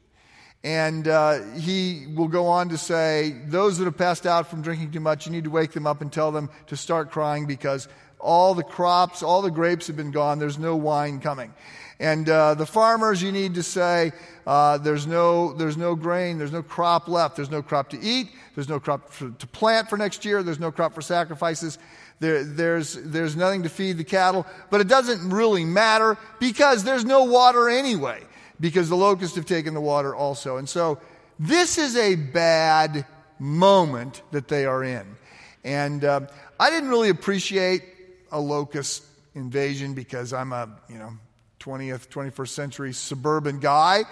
And 0.64 1.06
uh, 1.06 1.42
he 1.54 2.06
will 2.16 2.28
go 2.28 2.46
on 2.46 2.70
to 2.70 2.78
say, 2.78 3.36
Those 3.46 3.78
that 3.78 3.84
have 3.84 3.96
passed 3.96 4.26
out 4.26 4.48
from 4.48 4.62
drinking 4.62 4.90
too 4.90 5.00
much, 5.00 5.26
you 5.26 5.32
need 5.32 5.44
to 5.44 5.50
wake 5.50 5.72
them 5.72 5.86
up 5.86 6.00
and 6.00 6.12
tell 6.12 6.32
them 6.32 6.50
to 6.66 6.76
start 6.76 7.10
crying 7.10 7.46
because 7.46 7.88
all 8.20 8.54
the 8.54 8.62
crops, 8.64 9.22
all 9.22 9.42
the 9.42 9.50
grapes 9.50 9.86
have 9.86 9.96
been 9.96 10.10
gone. 10.10 10.38
There's 10.38 10.58
no 10.58 10.76
wine 10.76 11.20
coming. 11.20 11.52
And 12.00 12.28
uh, 12.28 12.54
the 12.54 12.66
farmers, 12.66 13.22
you 13.22 13.32
need 13.32 13.54
to 13.54 13.62
say, 13.62 14.12
uh, 14.46 14.78
there's, 14.78 15.06
no, 15.06 15.52
there's 15.52 15.76
no 15.76 15.96
grain, 15.96 16.38
there's 16.38 16.52
no 16.52 16.62
crop 16.62 17.08
left, 17.08 17.34
there's 17.34 17.50
no 17.50 17.60
crop 17.60 17.90
to 17.90 18.00
eat, 18.00 18.28
there's 18.54 18.68
no 18.68 18.78
crop 18.78 19.10
for, 19.10 19.30
to 19.30 19.46
plant 19.48 19.90
for 19.90 19.96
next 19.96 20.24
year, 20.24 20.42
there's 20.42 20.60
no 20.60 20.70
crop 20.70 20.94
for 20.94 21.02
sacrifices, 21.02 21.76
there, 22.20 22.44
there's, 22.44 22.94
there's 23.02 23.34
nothing 23.36 23.64
to 23.64 23.68
feed 23.68 23.98
the 23.98 24.04
cattle. 24.04 24.46
But 24.70 24.80
it 24.80 24.86
doesn't 24.86 25.28
really 25.28 25.64
matter 25.64 26.16
because 26.38 26.84
there's 26.84 27.04
no 27.04 27.24
water 27.24 27.68
anyway, 27.68 28.22
because 28.60 28.88
the 28.88 28.96
locusts 28.96 29.34
have 29.34 29.46
taken 29.46 29.74
the 29.74 29.80
water 29.80 30.14
also. 30.14 30.58
And 30.58 30.68
so 30.68 31.00
this 31.40 31.78
is 31.78 31.96
a 31.96 32.14
bad 32.14 33.06
moment 33.40 34.22
that 34.30 34.46
they 34.46 34.66
are 34.66 34.84
in. 34.84 35.16
And 35.64 36.04
uh, 36.04 36.20
I 36.60 36.70
didn't 36.70 36.90
really 36.90 37.08
appreciate 37.08 37.82
a 38.30 38.40
locust 38.40 39.04
invasion 39.34 39.94
because 39.94 40.32
I'm 40.32 40.52
a, 40.52 40.68
you 40.88 40.98
know, 40.98 41.12
20th, 41.60 42.08
21st 42.08 42.48
century 42.48 42.92
suburban 42.92 43.58
guy. 43.58 44.04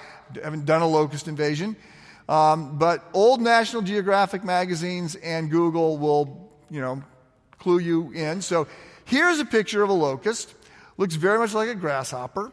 Haven't 0.42 0.66
done 0.66 0.82
a 0.82 0.88
locust 0.88 1.28
invasion. 1.28 1.76
Um, 2.28 2.78
but 2.78 3.04
old 3.14 3.40
National 3.40 3.82
Geographic 3.82 4.44
magazines 4.44 5.14
and 5.16 5.50
Google 5.50 5.96
will, 5.96 6.50
you 6.70 6.80
know, 6.80 7.02
clue 7.58 7.78
you 7.78 8.10
in. 8.12 8.42
So 8.42 8.66
here's 9.04 9.38
a 9.38 9.44
picture 9.44 9.82
of 9.82 9.90
a 9.90 9.94
locust. 9.94 10.54
Looks 10.96 11.14
very 11.14 11.38
much 11.38 11.54
like 11.54 11.68
a 11.68 11.74
grasshopper. 11.74 12.52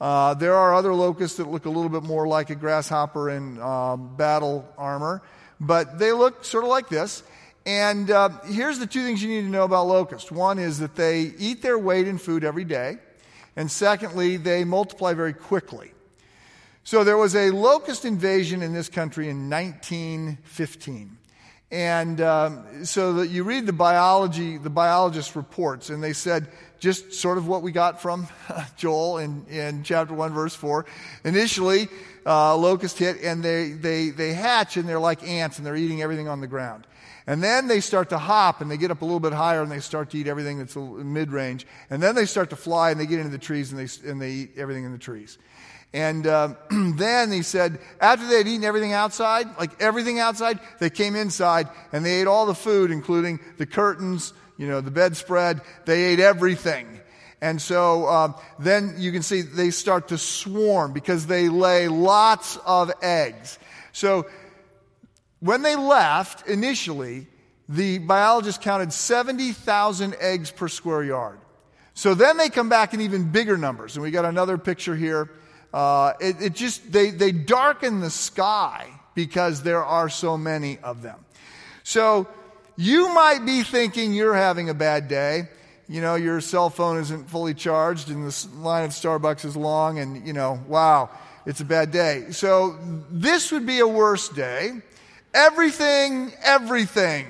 Uh, 0.00 0.32
there 0.34 0.54
are 0.54 0.74
other 0.74 0.94
locusts 0.94 1.36
that 1.36 1.48
look 1.48 1.66
a 1.66 1.70
little 1.70 1.90
bit 1.90 2.02
more 2.02 2.26
like 2.26 2.48
a 2.48 2.54
grasshopper 2.54 3.28
in 3.28 3.60
um, 3.60 4.16
battle 4.16 4.66
armor, 4.78 5.20
but 5.60 5.98
they 5.98 6.12
look 6.12 6.42
sort 6.42 6.64
of 6.64 6.70
like 6.70 6.88
this. 6.88 7.22
And 7.66 8.10
uh, 8.10 8.30
here's 8.46 8.78
the 8.78 8.86
two 8.86 9.04
things 9.04 9.22
you 9.22 9.28
need 9.28 9.42
to 9.42 9.48
know 9.48 9.64
about 9.64 9.86
locusts 9.86 10.30
one 10.30 10.58
is 10.58 10.78
that 10.78 10.96
they 10.96 11.32
eat 11.38 11.62
their 11.62 11.78
weight 11.78 12.08
in 12.08 12.18
food 12.18 12.44
every 12.44 12.64
day, 12.64 12.98
and 13.56 13.70
secondly, 13.70 14.36
they 14.36 14.64
multiply 14.64 15.12
very 15.12 15.34
quickly. 15.34 15.92
So 16.84 17.04
there 17.04 17.18
was 17.18 17.36
a 17.36 17.50
locust 17.50 18.04
invasion 18.04 18.62
in 18.62 18.72
this 18.72 18.88
country 18.88 19.28
in 19.28 19.50
1915. 19.50 21.18
And 21.72 22.20
um, 22.20 22.84
so 22.84 23.12
that 23.14 23.28
you 23.28 23.44
read 23.44 23.66
the 23.66 23.72
biology, 23.72 24.56
the 24.56 24.70
biologist 24.70 25.36
reports, 25.36 25.90
and 25.90 26.02
they 26.02 26.12
said 26.12 26.48
just 26.80 27.12
sort 27.12 27.38
of 27.38 27.46
what 27.46 27.62
we 27.62 27.70
got 27.70 28.02
from 28.02 28.26
Joel 28.76 29.18
in, 29.18 29.46
in 29.46 29.84
chapter 29.84 30.12
1, 30.12 30.32
verse 30.32 30.54
4. 30.54 30.84
Initially, 31.24 31.88
uh, 32.26 32.56
locust 32.56 32.98
hit, 32.98 33.20
and 33.22 33.42
they, 33.42 33.70
they, 33.70 34.10
they 34.10 34.32
hatch, 34.32 34.76
and 34.76 34.88
they're 34.88 34.98
like 34.98 35.22
ants, 35.22 35.58
and 35.58 35.66
they're 35.66 35.76
eating 35.76 36.02
everything 36.02 36.26
on 36.26 36.40
the 36.40 36.48
ground. 36.48 36.86
And 37.26 37.42
then 37.42 37.68
they 37.68 37.80
start 37.80 38.10
to 38.10 38.18
hop, 38.18 38.60
and 38.60 38.70
they 38.70 38.76
get 38.76 38.90
up 38.90 39.02
a 39.02 39.04
little 39.04 39.20
bit 39.20 39.32
higher, 39.32 39.62
and 39.62 39.70
they 39.70 39.80
start 39.80 40.10
to 40.10 40.18
eat 40.18 40.26
everything 40.26 40.58
that's 40.58 40.76
mid 40.76 41.32
range. 41.32 41.66
And 41.90 42.02
then 42.02 42.14
they 42.14 42.26
start 42.26 42.50
to 42.50 42.56
fly, 42.56 42.90
and 42.90 42.98
they 43.00 43.06
get 43.06 43.20
into 43.20 43.30
the 43.30 43.38
trees, 43.38 43.72
and 43.72 43.80
they, 43.80 44.10
and 44.10 44.20
they 44.20 44.30
eat 44.30 44.50
everything 44.56 44.84
in 44.84 44.92
the 44.92 44.98
trees. 44.98 45.38
And 45.92 46.26
uh, 46.26 46.54
then 46.70 47.32
he 47.32 47.42
said, 47.42 47.80
after 48.00 48.26
they 48.26 48.38
had 48.38 48.48
eaten 48.48 48.64
everything 48.64 48.92
outside, 48.92 49.46
like 49.58 49.80
everything 49.80 50.18
outside, 50.18 50.60
they 50.78 50.90
came 50.90 51.16
inside 51.16 51.68
and 51.92 52.04
they 52.04 52.20
ate 52.20 52.26
all 52.26 52.46
the 52.46 52.54
food, 52.54 52.90
including 52.90 53.40
the 53.58 53.66
curtains, 53.66 54.32
you 54.56 54.68
know, 54.68 54.80
the 54.80 54.90
bedspread. 54.90 55.60
They 55.86 56.04
ate 56.04 56.20
everything. 56.20 57.00
And 57.40 57.60
so 57.60 58.04
uh, 58.06 58.32
then 58.58 58.96
you 58.98 59.12
can 59.12 59.22
see 59.22 59.40
they 59.40 59.70
start 59.70 60.08
to 60.08 60.18
swarm 60.18 60.92
because 60.92 61.26
they 61.26 61.48
lay 61.48 61.88
lots 61.88 62.58
of 62.66 62.92
eggs. 63.02 63.58
So 63.92 64.26
when 65.40 65.62
they 65.62 65.76
left 65.76 66.46
initially, 66.46 67.26
the 67.68 67.98
biologists 67.98 68.62
counted 68.62 68.92
70,000 68.92 70.14
eggs 70.20 70.50
per 70.50 70.68
square 70.68 71.02
yard. 71.02 71.38
So 71.94 72.14
then 72.14 72.36
they 72.36 72.48
come 72.48 72.68
back 72.68 72.94
in 72.94 73.00
even 73.00 73.30
bigger 73.30 73.56
numbers. 73.56 73.96
And 73.96 74.02
we 74.02 74.10
got 74.10 74.24
another 74.24 74.58
picture 74.58 74.96
here. 74.96 75.30
Uh, 75.72 76.14
it, 76.20 76.40
it 76.40 76.54
just, 76.54 76.90
they, 76.90 77.10
they 77.10 77.32
darken 77.32 78.00
the 78.00 78.10
sky 78.10 78.88
because 79.14 79.62
there 79.62 79.84
are 79.84 80.08
so 80.08 80.36
many 80.36 80.78
of 80.78 81.02
them. 81.02 81.24
So 81.82 82.28
you 82.76 83.12
might 83.12 83.44
be 83.44 83.62
thinking 83.62 84.12
you're 84.12 84.34
having 84.34 84.68
a 84.68 84.74
bad 84.74 85.08
day. 85.08 85.48
You 85.88 86.00
know, 86.00 86.14
your 86.14 86.40
cell 86.40 86.70
phone 86.70 86.98
isn't 86.98 87.28
fully 87.28 87.54
charged 87.54 88.10
and 88.10 88.26
the 88.26 88.48
line 88.58 88.84
at 88.84 88.90
Starbucks 88.90 89.44
is 89.44 89.56
long 89.56 89.98
and, 89.98 90.26
you 90.26 90.32
know, 90.32 90.60
wow, 90.68 91.10
it's 91.46 91.60
a 91.60 91.64
bad 91.64 91.90
day. 91.90 92.26
So 92.30 92.78
this 93.10 93.50
would 93.52 93.66
be 93.66 93.80
a 93.80 93.88
worse 93.88 94.28
day. 94.28 94.80
Everything, 95.32 96.32
everything, 96.42 97.26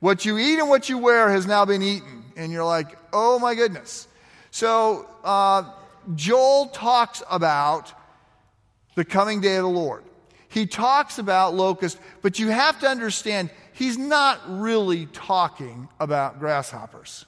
what 0.00 0.24
you 0.24 0.38
eat 0.38 0.58
and 0.58 0.68
what 0.68 0.88
you 0.88 0.98
wear 0.98 1.30
has 1.30 1.46
now 1.46 1.64
been 1.64 1.82
eaten. 1.82 2.24
And 2.36 2.52
you're 2.52 2.64
like, 2.64 2.96
oh 3.12 3.38
my 3.38 3.54
goodness. 3.54 4.06
So, 4.50 5.08
uh, 5.24 5.64
Joel 6.14 6.66
talks 6.66 7.22
about 7.30 7.92
the 8.94 9.04
coming 9.04 9.40
day 9.40 9.56
of 9.56 9.62
the 9.62 9.68
Lord. 9.68 10.04
He 10.48 10.66
talks 10.66 11.18
about 11.18 11.54
locusts, 11.54 12.00
but 12.22 12.38
you 12.38 12.48
have 12.48 12.80
to 12.80 12.88
understand 12.88 13.50
he's 13.72 13.98
not 13.98 14.40
really 14.48 15.06
talking 15.06 15.88
about 16.00 16.38
grasshoppers. 16.38 17.26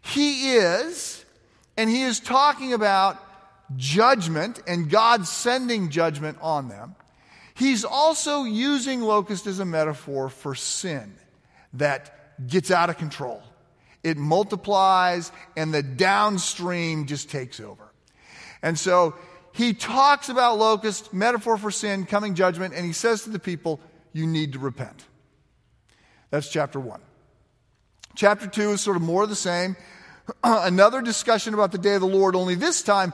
He 0.00 0.54
is, 0.54 1.24
and 1.76 1.90
he 1.90 2.02
is 2.02 2.18
talking 2.18 2.72
about 2.72 3.22
judgment 3.76 4.60
and 4.66 4.90
God 4.90 5.26
sending 5.26 5.90
judgment 5.90 6.38
on 6.40 6.68
them. 6.68 6.96
He's 7.62 7.84
also 7.84 8.42
using 8.42 9.02
locust 9.02 9.46
as 9.46 9.60
a 9.60 9.64
metaphor 9.64 10.28
for 10.28 10.56
sin 10.56 11.14
that 11.74 12.44
gets 12.48 12.72
out 12.72 12.90
of 12.90 12.98
control 12.98 13.40
it 14.02 14.16
multiplies, 14.16 15.30
and 15.56 15.72
the 15.72 15.80
downstream 15.80 17.06
just 17.06 17.30
takes 17.30 17.60
over. 17.60 17.92
And 18.60 18.76
so 18.76 19.14
he 19.52 19.74
talks 19.74 20.28
about 20.28 20.58
locust, 20.58 21.14
metaphor 21.14 21.56
for 21.56 21.70
sin, 21.70 22.04
coming 22.04 22.34
judgment, 22.34 22.74
and 22.74 22.84
he 22.84 22.92
says 22.92 23.22
to 23.22 23.30
the 23.30 23.38
people, 23.38 23.78
You 24.12 24.26
need 24.26 24.54
to 24.54 24.58
repent. 24.58 25.06
That's 26.30 26.50
chapter 26.50 26.80
one. 26.80 27.00
Chapter 28.16 28.48
two 28.48 28.72
is 28.72 28.80
sort 28.80 28.96
of 28.96 29.04
more 29.04 29.22
of 29.22 29.28
the 29.28 29.36
same. 29.36 29.76
Another 30.42 31.00
discussion 31.00 31.54
about 31.54 31.70
the 31.70 31.78
day 31.78 31.94
of 31.94 32.00
the 32.00 32.08
Lord, 32.08 32.34
only 32.34 32.56
this 32.56 32.82
time 32.82 33.12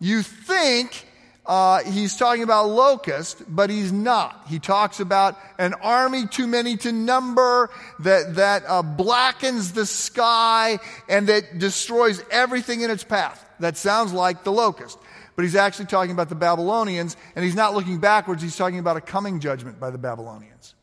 you 0.00 0.22
think 0.22 1.05
uh, 1.46 1.84
he's 1.84 2.16
talking 2.16 2.42
about 2.42 2.68
locust, 2.68 3.42
but 3.48 3.70
he's 3.70 3.92
not. 3.92 4.42
He 4.48 4.58
talks 4.58 4.98
about 4.98 5.38
an 5.58 5.74
army 5.74 6.26
too 6.26 6.46
many 6.46 6.76
to 6.78 6.90
number 6.90 7.70
that, 8.00 8.34
that 8.34 8.64
uh, 8.66 8.82
blackens 8.82 9.72
the 9.72 9.86
sky 9.86 10.78
and 11.08 11.28
that 11.28 11.58
destroys 11.58 12.22
everything 12.30 12.80
in 12.80 12.90
its 12.90 13.04
path. 13.04 13.44
That 13.60 13.76
sounds 13.76 14.12
like 14.12 14.42
the 14.42 14.52
locust. 14.52 14.98
But 15.36 15.44
he's 15.44 15.54
actually 15.54 15.86
talking 15.86 16.12
about 16.12 16.30
the 16.30 16.34
Babylonians, 16.34 17.16
and 17.36 17.44
he's 17.44 17.54
not 17.54 17.74
looking 17.74 17.98
backwards. 17.98 18.42
He's 18.42 18.56
talking 18.56 18.78
about 18.78 18.96
a 18.96 19.00
coming 19.02 19.38
judgment 19.38 19.78
by 19.78 19.90
the 19.90 19.98
Babylonians. 19.98 20.74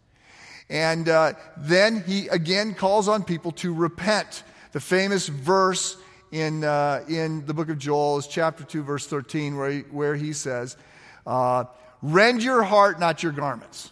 And 0.70 1.10
uh, 1.10 1.34
then 1.58 2.04
he 2.06 2.30
again 2.30 2.74
calls 2.74 3.08
on 3.08 3.24
people 3.24 3.52
to 3.54 3.74
repent. 3.74 4.44
The 4.72 4.80
famous 4.80 5.28
verse 5.28 5.98
in, 6.34 6.64
uh, 6.64 7.06
in 7.08 7.46
the 7.46 7.54
book 7.54 7.70
of 7.70 7.78
Joel 7.78 8.18
is 8.18 8.26
chapter 8.26 8.64
2, 8.64 8.82
verse 8.82 9.06
13, 9.06 9.56
where 9.56 9.70
he, 9.70 9.80
where 9.82 10.16
he 10.16 10.34
says, 10.34 10.76
uh, 11.28 11.66
Rend 12.02 12.42
your 12.42 12.64
heart, 12.64 13.00
not 13.00 13.22
your 13.22 13.32
garments. 13.32 13.92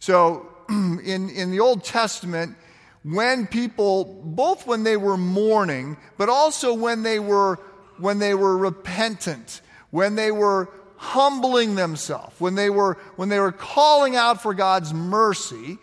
So 0.00 0.48
in, 0.68 1.30
in 1.30 1.52
the 1.52 1.60
Old 1.60 1.84
Testament, 1.84 2.56
when 3.04 3.46
people, 3.46 4.20
both 4.24 4.66
when 4.66 4.82
they 4.82 4.96
were 4.96 5.16
mourning, 5.16 5.96
but 6.18 6.28
also 6.28 6.74
when 6.74 7.04
they 7.04 7.20
were, 7.20 7.60
when 7.98 8.18
they 8.18 8.34
were 8.34 8.58
repentant, 8.58 9.60
when 9.90 10.16
they 10.16 10.32
were 10.32 10.68
humbling 10.96 11.76
themselves, 11.76 12.34
when 12.40 12.56
they 12.56 12.70
were, 12.70 12.98
when 13.14 13.28
they 13.28 13.38
were 13.38 13.52
calling 13.52 14.16
out 14.16 14.42
for 14.42 14.52
God's 14.52 14.92
mercy, 14.92 15.78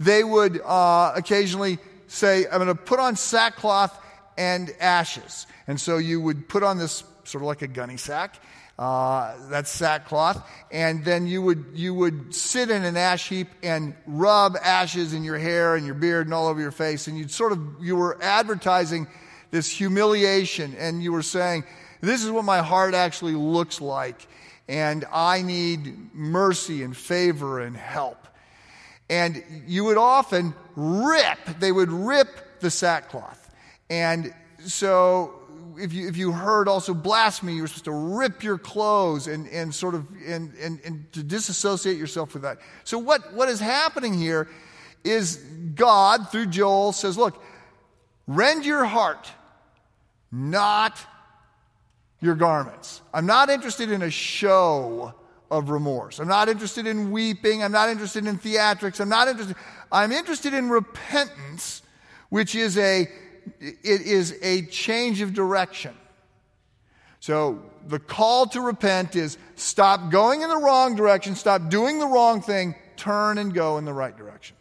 they 0.00 0.24
would 0.24 0.60
uh, 0.60 1.12
occasionally 1.14 1.78
say, 2.08 2.46
I'm 2.46 2.58
going 2.58 2.66
to 2.66 2.74
put 2.74 2.98
on 2.98 3.14
sackcloth 3.14 4.00
and 4.36 4.74
ashes. 4.80 5.46
And 5.66 5.80
so 5.80 5.98
you 5.98 6.20
would 6.20 6.48
put 6.48 6.62
on 6.62 6.78
this 6.78 7.04
sort 7.24 7.42
of 7.42 7.46
like 7.46 7.62
a 7.62 7.66
gunny 7.66 7.96
sack. 7.96 8.36
Uh, 8.76 9.62
sackcloth, 9.62 10.44
and 10.72 11.04
then 11.04 11.28
you 11.28 11.40
would 11.40 11.64
you 11.74 11.94
would 11.94 12.34
sit 12.34 12.70
in 12.70 12.82
an 12.82 12.96
ash 12.96 13.28
heap 13.28 13.46
and 13.62 13.94
rub 14.04 14.56
ashes 14.56 15.12
in 15.12 15.22
your 15.22 15.38
hair 15.38 15.76
and 15.76 15.86
your 15.86 15.94
beard 15.94 16.26
and 16.26 16.34
all 16.34 16.48
over 16.48 16.60
your 16.60 16.72
face, 16.72 17.06
and 17.06 17.16
you'd 17.16 17.30
sort 17.30 17.52
of 17.52 17.60
you 17.80 17.94
were 17.94 18.18
advertising 18.20 19.06
this 19.52 19.70
humiliation, 19.70 20.74
and 20.76 21.04
you 21.04 21.12
were 21.12 21.22
saying, 21.22 21.62
"This 22.00 22.24
is 22.24 22.32
what 22.32 22.44
my 22.44 22.62
heart 22.62 22.94
actually 22.94 23.34
looks 23.34 23.80
like, 23.80 24.26
and 24.66 25.04
I 25.12 25.42
need 25.42 26.12
mercy 26.12 26.82
and 26.82 26.96
favor 26.96 27.60
and 27.60 27.76
help." 27.76 28.26
And 29.08 29.40
you 29.68 29.84
would 29.84 29.98
often 29.98 30.52
rip; 30.74 31.38
they 31.60 31.70
would 31.70 31.92
rip 31.92 32.58
the 32.58 32.72
sackcloth 32.72 33.43
and 33.94 34.34
so 34.58 35.34
if 35.78 35.92
you, 35.92 36.08
if 36.08 36.16
you 36.16 36.32
heard 36.32 36.68
also 36.68 36.94
blasphemy, 36.94 37.54
you 37.54 37.62
were 37.62 37.68
supposed 37.68 37.84
to 37.84 37.92
rip 37.92 38.42
your 38.42 38.58
clothes 38.58 39.28
and, 39.28 39.46
and 39.48 39.72
sort 39.72 39.94
of 39.94 40.06
and, 40.26 40.52
and, 40.60 40.80
and 40.84 41.12
to 41.12 41.22
disassociate 41.22 41.96
yourself 41.96 42.34
with 42.34 42.42
that. 42.42 42.58
So 42.82 42.98
what, 42.98 43.32
what 43.34 43.48
is 43.48 43.60
happening 43.60 44.14
here 44.14 44.48
is 45.04 45.36
God, 45.74 46.30
through 46.30 46.46
Joel, 46.46 46.92
says, 46.92 47.16
look, 47.16 47.40
rend 48.26 48.64
your 48.64 48.84
heart, 48.84 49.30
not 50.32 50.98
your 52.20 52.34
garments. 52.34 53.00
I'm 53.12 53.26
not 53.26 53.48
interested 53.48 53.92
in 53.92 54.02
a 54.02 54.10
show 54.10 55.14
of 55.50 55.70
remorse. 55.70 56.18
I'm 56.18 56.28
not 56.28 56.48
interested 56.48 56.86
in 56.86 57.12
weeping. 57.12 57.62
I'm 57.62 57.72
not 57.72 57.90
interested 57.90 58.26
in 58.26 58.38
theatrics. 58.38 59.00
I'm 59.00 59.08
not 59.08 59.28
interested. 59.28 59.56
I'm 59.92 60.10
interested 60.10 60.52
in 60.54 60.68
repentance, 60.68 61.82
which 62.30 62.56
is 62.56 62.76
a 62.78 63.08
it 63.60 64.00
is 64.02 64.38
a 64.42 64.62
change 64.66 65.20
of 65.20 65.34
direction. 65.34 65.94
So 67.20 67.62
the 67.86 67.98
call 67.98 68.46
to 68.46 68.60
repent 68.60 69.16
is 69.16 69.38
stop 69.56 70.10
going 70.10 70.42
in 70.42 70.48
the 70.48 70.58
wrong 70.58 70.96
direction, 70.96 71.34
stop 71.34 71.70
doing 71.70 71.98
the 71.98 72.06
wrong 72.06 72.42
thing, 72.42 72.74
turn 72.96 73.38
and 73.38 73.54
go 73.54 73.78
in 73.78 73.84
the 73.84 73.92
right 73.92 74.16
direction. 74.16 74.56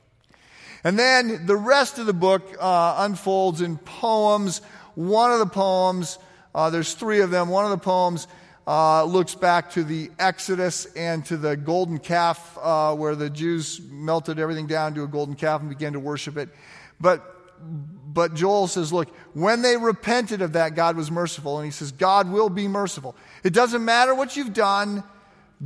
And 0.83 0.97
then 0.97 1.45
the 1.45 1.55
rest 1.55 1.99
of 1.99 2.05
the 2.05 2.13
book 2.13 2.55
uh, 2.59 2.95
unfolds 2.99 3.61
in 3.61 3.77
poems. 3.77 4.61
One 4.95 5.31
of 5.31 5.39
the 5.39 5.45
poems 5.45 6.19
Uh, 6.55 6.69
there's 6.69 6.93
three 6.93 7.21
of 7.21 7.31
them. 7.31 7.49
One 7.49 7.65
of 7.65 7.71
the 7.71 7.83
poems 7.83 8.27
uh, 8.67 9.05
looks 9.05 9.33
back 9.33 9.71
to 9.71 9.83
the 9.83 10.11
Exodus 10.19 10.85
and 10.95 11.25
to 11.25 11.35
the 11.35 11.57
golden 11.57 11.97
calf, 11.97 12.57
uh, 12.61 12.93
where 12.95 13.15
the 13.15 13.27
Jews 13.27 13.81
melted 13.89 14.37
everything 14.37 14.67
down 14.67 14.93
to 14.93 15.03
a 15.03 15.07
golden 15.07 15.35
calf 15.35 15.61
and 15.61 15.69
began 15.69 15.93
to 15.93 15.99
worship 15.99 16.37
it. 16.37 16.49
But 16.99 17.23
but 18.13 18.35
Joel 18.35 18.67
says, 18.67 18.93
look, 18.93 19.09
when 19.33 19.61
they 19.61 19.75
repented 19.75 20.41
of 20.41 20.53
that, 20.53 20.75
God 20.75 20.95
was 20.95 21.09
merciful. 21.09 21.57
And 21.57 21.65
he 21.65 21.71
says, 21.71 21.91
God 21.91 22.31
will 22.31 22.49
be 22.49 22.67
merciful. 22.67 23.15
It 23.43 23.53
doesn't 23.53 23.83
matter 23.83 24.13
what 24.13 24.37
you've 24.37 24.53
done, 24.53 25.03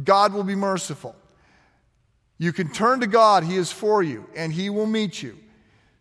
God 0.03 0.33
will 0.33 0.43
be 0.43 0.55
merciful. 0.55 1.15
You 2.37 2.53
can 2.53 2.71
turn 2.71 2.99
to 3.01 3.07
God, 3.07 3.43
He 3.43 3.55
is 3.55 3.71
for 3.71 4.03
you, 4.03 4.27
and 4.35 4.53
He 4.53 4.69
will 4.69 4.85
meet 4.85 5.23
you. 5.23 5.37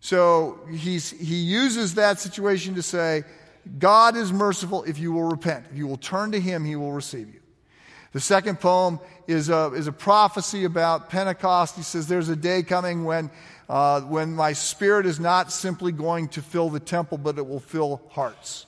So 0.00 0.60
he's, 0.70 1.10
he 1.10 1.36
uses 1.36 1.94
that 1.94 2.20
situation 2.20 2.74
to 2.74 2.82
say, 2.82 3.24
God 3.78 4.16
is 4.16 4.32
merciful 4.32 4.84
if 4.84 4.98
you 4.98 5.12
will 5.12 5.24
repent. 5.24 5.66
If 5.70 5.78
you 5.78 5.86
will 5.86 5.96
turn 5.96 6.32
to 6.32 6.40
Him, 6.40 6.64
He 6.64 6.76
will 6.76 6.92
receive 6.92 7.32
you. 7.32 7.40
The 8.12 8.20
second 8.20 8.60
poem 8.60 9.00
is 9.26 9.48
a, 9.48 9.72
is 9.74 9.88
a 9.88 9.92
prophecy 9.92 10.64
about 10.64 11.10
Pentecost. 11.10 11.76
He 11.76 11.82
says, 11.82 12.06
There's 12.06 12.28
a 12.28 12.36
day 12.36 12.62
coming 12.62 13.04
when, 13.04 13.30
uh, 13.68 14.00
when 14.02 14.34
my 14.34 14.52
spirit 14.52 15.06
is 15.06 15.18
not 15.18 15.52
simply 15.52 15.92
going 15.92 16.28
to 16.28 16.42
fill 16.42 16.70
the 16.70 16.80
temple, 16.80 17.18
but 17.18 17.38
it 17.38 17.46
will 17.46 17.60
fill 17.60 18.02
hearts. 18.10 18.66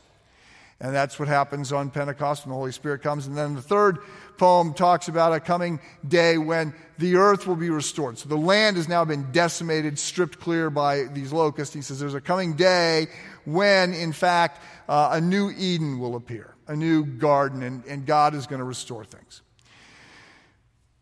And 0.81 0.95
that's 0.95 1.19
what 1.19 1.27
happens 1.27 1.73
on 1.73 1.91
Pentecost 1.91 2.45
when 2.45 2.51
the 2.51 2.57
Holy 2.57 2.71
Spirit 2.71 3.03
comes. 3.03 3.27
And 3.27 3.37
then 3.37 3.55
the 3.55 3.63
third 3.63 3.99
poem 4.37 4.75
talks 4.75 5.09
about 5.09 5.33
a 5.33 5.41
coming 5.41 5.81
day 6.07 6.39
when 6.39 6.73
the 6.99 7.17
earth 7.17 7.49
will 7.49 7.57
be 7.57 7.71
restored. 7.71 8.17
So 8.17 8.29
the 8.29 8.37
land 8.37 8.77
has 8.77 8.89
now 8.89 9.05
been 9.05 9.33
decimated, 9.33 9.99
stripped 9.99 10.39
clear 10.39 10.71
by 10.71 11.05
these 11.05 11.33
locusts. 11.33 11.75
He 11.75 11.83
says 11.83 11.99
there's 11.99 12.15
a 12.15 12.21
coming 12.21 12.55
day 12.55 13.09
when, 13.45 13.93
in 13.93 14.13
fact, 14.13 14.63
uh, 14.89 15.11
a 15.13 15.21
new 15.21 15.51
Eden 15.51 15.99
will 15.99 16.15
appear, 16.15 16.55
a 16.69 16.77
new 16.77 17.05
garden, 17.05 17.65
and, 17.65 17.85
and 17.87 18.07
God 18.07 18.35
is 18.35 18.47
going 18.47 18.61
to 18.61 18.65
restore 18.65 19.05
things. 19.05 19.43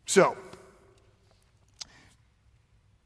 So, 0.07 0.35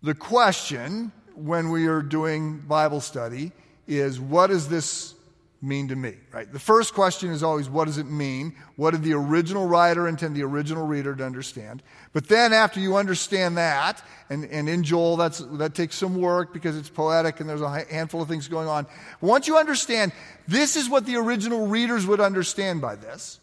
the 0.03 0.15
question 0.15 1.11
when 1.35 1.69
we 1.69 1.87
are 1.87 2.01
doing 2.01 2.59
Bible 2.59 3.01
study 3.01 3.51
is 3.87 4.19
what 4.19 4.47
does 4.47 4.67
this 4.67 5.15
mean 5.61 5.89
to 5.89 5.95
me? 5.95 6.15
Right? 6.31 6.51
The 6.51 6.59
first 6.59 6.93
question 6.93 7.29
is 7.29 7.43
always 7.43 7.69
what 7.69 7.85
does 7.85 7.99
it 7.99 8.07
mean? 8.07 8.55
What 8.77 8.91
did 8.91 9.03
the 9.03 9.13
original 9.13 9.67
writer 9.67 10.07
intend 10.07 10.35
the 10.35 10.43
original 10.43 10.87
reader 10.87 11.15
to 11.15 11.23
understand? 11.23 11.83
But 12.13 12.27
then 12.27 12.51
after 12.51 12.79
you 12.79 12.95
understand 12.95 13.57
that, 13.57 14.01
and, 14.29 14.45
and 14.45 14.67
in 14.67 14.83
Joel 14.83 15.17
that's, 15.17 15.39
that 15.39 15.75
takes 15.75 15.95
some 15.95 16.19
work 16.19 16.51
because 16.51 16.75
it's 16.77 16.89
poetic 16.89 17.39
and 17.39 17.49
there's 17.49 17.61
a 17.61 17.69
handful 17.69 18.21
of 18.21 18.27
things 18.27 18.47
going 18.47 18.67
on. 18.67 18.87
Once 19.19 19.47
you 19.47 19.57
understand 19.57 20.11
this 20.47 20.75
is 20.75 20.89
what 20.89 21.05
the 21.05 21.17
original 21.17 21.67
readers 21.67 22.07
would 22.07 22.19
understand 22.19 22.81
by 22.81 22.95
this, 22.95 23.39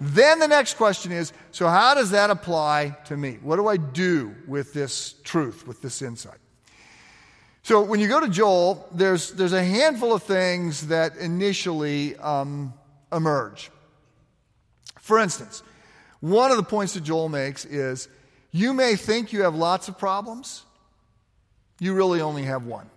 then 0.00 0.38
the 0.38 0.48
next 0.48 0.74
question 0.74 1.12
is 1.12 1.32
so 1.50 1.68
how 1.68 1.94
does 1.94 2.10
that 2.10 2.30
apply 2.30 2.96
to 3.06 3.16
me? 3.16 3.38
What 3.42 3.56
do 3.56 3.68
I 3.68 3.76
do 3.76 4.34
with 4.46 4.72
this 4.72 5.14
truth, 5.24 5.66
with 5.66 5.82
this 5.82 6.00
insight? 6.00 6.38
So 7.62 7.82
when 7.82 8.00
you 8.00 8.08
go 8.08 8.20
to 8.20 8.28
Joel, 8.28 8.88
there's, 8.92 9.32
there's 9.32 9.52
a 9.52 9.62
handful 9.62 10.14
of 10.14 10.22
things 10.22 10.88
that 10.88 11.16
initially 11.18 12.16
um, 12.16 12.72
emerge. 13.12 13.70
For 14.98 15.18
instance, 15.18 15.62
one 16.20 16.50
of 16.50 16.56
the 16.56 16.62
points 16.62 16.94
that 16.94 17.02
Joel 17.02 17.28
makes 17.28 17.64
is 17.64 18.08
you 18.50 18.72
may 18.72 18.96
think 18.96 19.32
you 19.32 19.42
have 19.42 19.54
lots 19.54 19.88
of 19.88 19.98
problems, 19.98 20.64
you 21.78 21.94
really 21.94 22.20
only 22.20 22.42
have 22.44 22.64
one. 22.64 22.88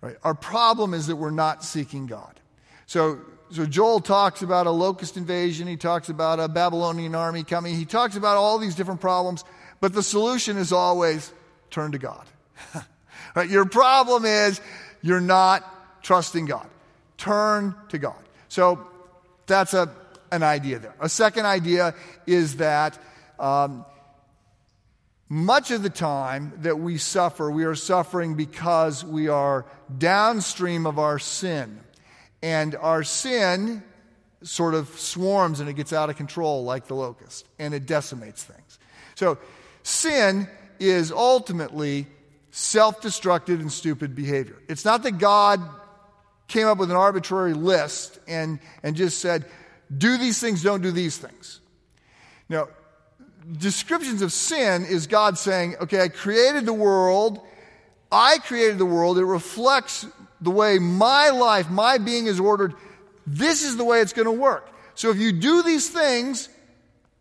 Right? 0.00 0.16
Our 0.24 0.34
problem 0.34 0.94
is 0.94 1.06
that 1.06 1.16
we're 1.16 1.30
not 1.30 1.64
seeking 1.64 2.06
God. 2.06 2.40
So, 2.86 3.20
so 3.52 3.66
Joel 3.66 4.00
talks 4.00 4.42
about 4.42 4.66
a 4.66 4.70
locust 4.70 5.16
invasion, 5.16 5.66
he 5.66 5.76
talks 5.76 6.08
about 6.08 6.40
a 6.40 6.48
Babylonian 6.48 7.14
army 7.14 7.44
coming, 7.44 7.76
he 7.76 7.84
talks 7.84 8.16
about 8.16 8.36
all 8.36 8.58
these 8.58 8.74
different 8.74 9.00
problems, 9.00 9.44
but 9.80 9.92
the 9.92 10.02
solution 10.02 10.56
is 10.56 10.72
always 10.72 11.32
turn 11.70 11.92
to 11.92 11.98
God. 11.98 12.26
Right? 13.34 13.48
Your 13.48 13.64
problem 13.64 14.26
is 14.26 14.60
you're 15.00 15.18
not 15.18 15.64
trusting 16.02 16.44
God. 16.44 16.68
Turn 17.16 17.74
to 17.88 17.96
God. 17.96 18.22
So 18.48 18.86
that's 19.46 19.72
a, 19.72 19.90
an 20.30 20.42
idea 20.42 20.78
there. 20.78 20.94
A 21.00 21.08
second 21.08 21.46
idea 21.46 21.94
is 22.26 22.56
that 22.56 22.98
um, 23.38 23.86
much 25.28 25.70
of 25.70 25.82
the 25.82 25.90
time 25.90 26.52
that 26.58 26.78
we 26.78 26.98
suffer, 26.98 27.50
we 27.50 27.64
are 27.64 27.74
suffering 27.74 28.34
because 28.34 29.02
we 29.02 29.28
are 29.28 29.64
downstream 29.96 30.86
of 30.86 30.98
our 30.98 31.18
sin. 31.18 31.80
And 32.42 32.74
our 32.74 33.04
sin 33.04 33.82
sort 34.42 34.74
of 34.74 34.88
swarms 34.98 35.60
and 35.60 35.68
it 35.68 35.74
gets 35.74 35.92
out 35.92 36.10
of 36.10 36.16
control 36.16 36.64
like 36.64 36.86
the 36.86 36.94
locust 36.94 37.46
and 37.58 37.72
it 37.74 37.86
decimates 37.86 38.42
things. 38.42 38.78
So 39.14 39.38
sin 39.82 40.48
is 40.80 41.12
ultimately 41.12 42.06
self 42.50 43.00
destructive 43.00 43.60
and 43.60 43.72
stupid 43.72 44.14
behavior. 44.14 44.56
It's 44.68 44.84
not 44.84 45.02
that 45.04 45.18
God 45.18 45.60
came 46.48 46.66
up 46.66 46.78
with 46.78 46.90
an 46.90 46.96
arbitrary 46.96 47.54
list 47.54 48.18
and, 48.28 48.58
and 48.82 48.94
just 48.96 49.20
said, 49.20 49.46
do 49.96 50.18
these 50.18 50.38
things, 50.40 50.62
don't 50.62 50.82
do 50.82 50.90
these 50.90 51.16
things. 51.16 51.60
Now, 52.48 52.68
descriptions 53.58 54.22
of 54.22 54.32
sin 54.32 54.84
is 54.84 55.06
God 55.06 55.38
saying, 55.38 55.76
okay, 55.80 56.02
I 56.02 56.08
created 56.08 56.66
the 56.66 56.72
world, 56.72 57.40
I 58.10 58.38
created 58.38 58.78
the 58.78 58.86
world, 58.86 59.18
it 59.18 59.24
reflects 59.24 60.06
the 60.42 60.50
way 60.50 60.78
my 60.78 61.30
life, 61.30 61.70
my 61.70 61.98
being 61.98 62.26
is 62.26 62.38
ordered. 62.38 62.74
This 63.26 63.62
is 63.62 63.76
the 63.76 63.84
way 63.84 64.00
it's 64.00 64.12
going 64.12 64.26
to 64.26 64.32
work. 64.32 64.68
So 64.94 65.10
if 65.10 65.18
you 65.18 65.32
do 65.32 65.62
these 65.62 65.88
things, 65.88 66.48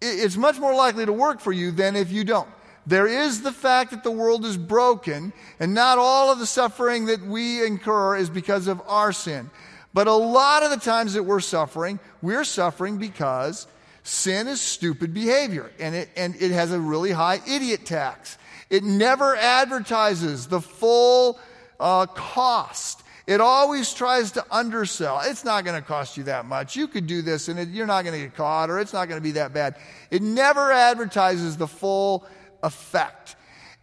it's 0.02 0.36
much 0.36 0.60
more 0.60 0.74
likely 0.74 1.06
to 1.06 1.14
work 1.14 1.40
for 1.40 1.52
you 1.52 1.72
than 1.72 1.96
if 1.96 2.12
you 2.12 2.24
don't. 2.24 2.50
There 2.88 3.06
is 3.06 3.44
the 3.44 3.52
fact 3.52 3.92
that 3.92 4.04
the 4.04 4.12
world 4.12 4.44
is 4.44 4.58
broken, 4.58 5.34
and 5.60 5.74
not 5.74 6.00
all 6.00 6.32
of 6.32 6.40
the 6.40 6.48
suffering 6.48 7.06
that 7.06 7.22
we 7.22 7.66
incur 7.66 8.18
is 8.18 8.30
because 8.30 8.68
of 8.68 8.82
our 8.88 9.14
sin. 9.14 9.52
But 9.94 10.08
a 10.08 10.14
lot 10.14 10.64
of 10.64 10.72
the 10.72 10.78
times 10.78 11.14
that 11.14 11.24
we're 11.24 11.42
suffering, 11.42 12.00
we're 12.22 12.44
suffering 12.44 12.98
because 12.98 13.68
sin 14.04 14.48
is 14.48 14.60
stupid 14.60 15.14
behavior, 15.14 15.72
and 15.80 15.94
it, 15.94 16.10
and 16.16 16.36
it 16.42 16.52
has 16.52 16.72
a 16.72 16.80
really 16.80 17.12
high 17.12 17.40
idiot 17.48 17.86
tax. 17.86 18.38
It 18.72 18.84
never 18.84 19.36
advertises 19.36 20.48
the 20.48 20.62
full 20.62 21.40
uh, 21.80 22.08
cost. 22.08 23.01
It 23.28 23.40
always 23.40 23.94
tries 23.94 24.32
to 24.34 24.46
undersell. 24.52 25.22
It's 25.24 25.44
not 25.44 25.64
going 25.64 25.80
to 25.80 25.88
cost 25.88 26.18
you 26.18 26.24
that 26.24 26.46
much. 26.46 26.76
You 26.76 26.88
could 26.88 27.08
do 27.08 27.22
this 27.22 27.48
and 27.48 27.60
it, 27.60 27.70
you're 27.70 27.86
not 27.86 28.04
going 28.04 28.20
to 28.20 28.26
get 28.26 28.36
caught 28.36 28.70
or 28.70 28.80
it's 28.80 28.94
not 28.94 29.08
going 29.08 29.20
to 29.20 29.24
be 29.24 29.32
that 29.32 29.54
bad. 29.54 29.76
It 30.10 30.22
never 30.22 30.72
advertises 30.72 31.58
the 31.58 31.68
full 31.68 32.26
effect. 32.64 33.36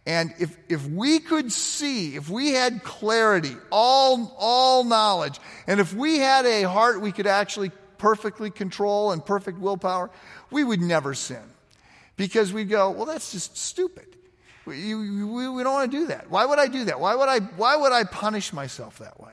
And 0.05 0.33
if, 0.39 0.57
if 0.67 0.85
we 0.87 1.19
could 1.19 1.51
see, 1.51 2.15
if 2.15 2.29
we 2.29 2.51
had 2.51 2.83
clarity, 2.83 3.55
all, 3.71 4.35
all 4.37 4.83
knowledge, 4.83 5.39
and 5.67 5.79
if 5.79 5.93
we 5.93 6.17
had 6.17 6.45
a 6.45 6.63
heart 6.63 7.01
we 7.01 7.11
could 7.11 7.27
actually 7.27 7.71
perfectly 7.97 8.49
control 8.49 9.11
and 9.11 9.23
perfect 9.23 9.59
willpower, 9.59 10.09
we 10.49 10.63
would 10.63 10.81
never 10.81 11.13
sin. 11.13 11.43
Because 12.17 12.51
we'd 12.51 12.69
go, 12.69 12.89
well, 12.89 13.05
that's 13.05 13.31
just 13.31 13.57
stupid. 13.57 14.08
We, 14.69 14.95
we, 14.95 15.49
we 15.49 15.63
don't 15.63 15.73
want 15.73 15.91
to 15.91 15.97
do 15.97 16.07
that. 16.07 16.29
Why 16.29 16.45
would 16.45 16.59
I 16.59 16.67
do 16.67 16.85
that? 16.85 16.99
Why 16.99 17.15
would 17.15 17.27
I, 17.27 17.39
why 17.39 17.75
would 17.75 17.91
I 17.91 18.03
punish 18.03 18.53
myself 18.53 18.99
that 18.99 19.19
way? 19.19 19.31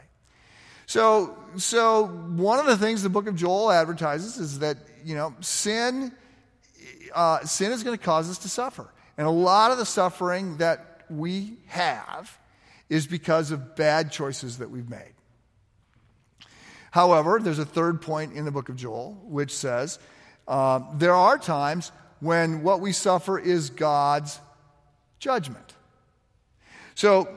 So, 0.87 1.37
so 1.57 2.07
one 2.07 2.59
of 2.59 2.67
the 2.67 2.77
things 2.77 3.03
the 3.03 3.09
book 3.09 3.27
of 3.27 3.37
Joel 3.37 3.71
advertises 3.71 4.39
is 4.39 4.61
that, 4.61 4.79
you 5.05 5.15
know, 5.15 5.35
sin, 5.41 6.13
uh, 7.15 7.41
sin 7.41 7.73
is 7.73 7.83
going 7.83 7.97
to 7.97 8.03
cause 8.03 8.31
us 8.31 8.39
to 8.39 8.49
suffer. 8.49 8.93
And 9.19 9.27
a 9.27 9.31
lot 9.31 9.73
of 9.73 9.79
the 9.79 9.87
suffering 9.87 10.59
that 10.59 11.03
we 11.11 11.59
have 11.67 12.39
is 12.89 13.07
because 13.07 13.51
of 13.51 13.77
bad 13.77 14.13
choices 14.13 14.59
that 14.59 14.71
we've 14.71 14.89
made. 14.89 15.13
However, 16.93 17.41
there's 17.43 17.59
a 17.59 17.65
third 17.65 18.01
point 18.01 18.33
in 18.33 18.45
the 18.45 18.51
book 18.51 18.69
of 18.69 18.77
Joel, 18.77 19.21
which 19.25 19.55
says 19.55 19.99
uh, 20.49 20.81
there 20.95 21.15
are 21.15 21.37
times 21.37 21.93
when 22.21 22.63
what 22.63 22.81
we 22.81 22.93
suffer 22.93 23.39
is 23.39 23.71
God's 23.71 24.41
judgment. 25.19 25.75
So, 26.95 27.29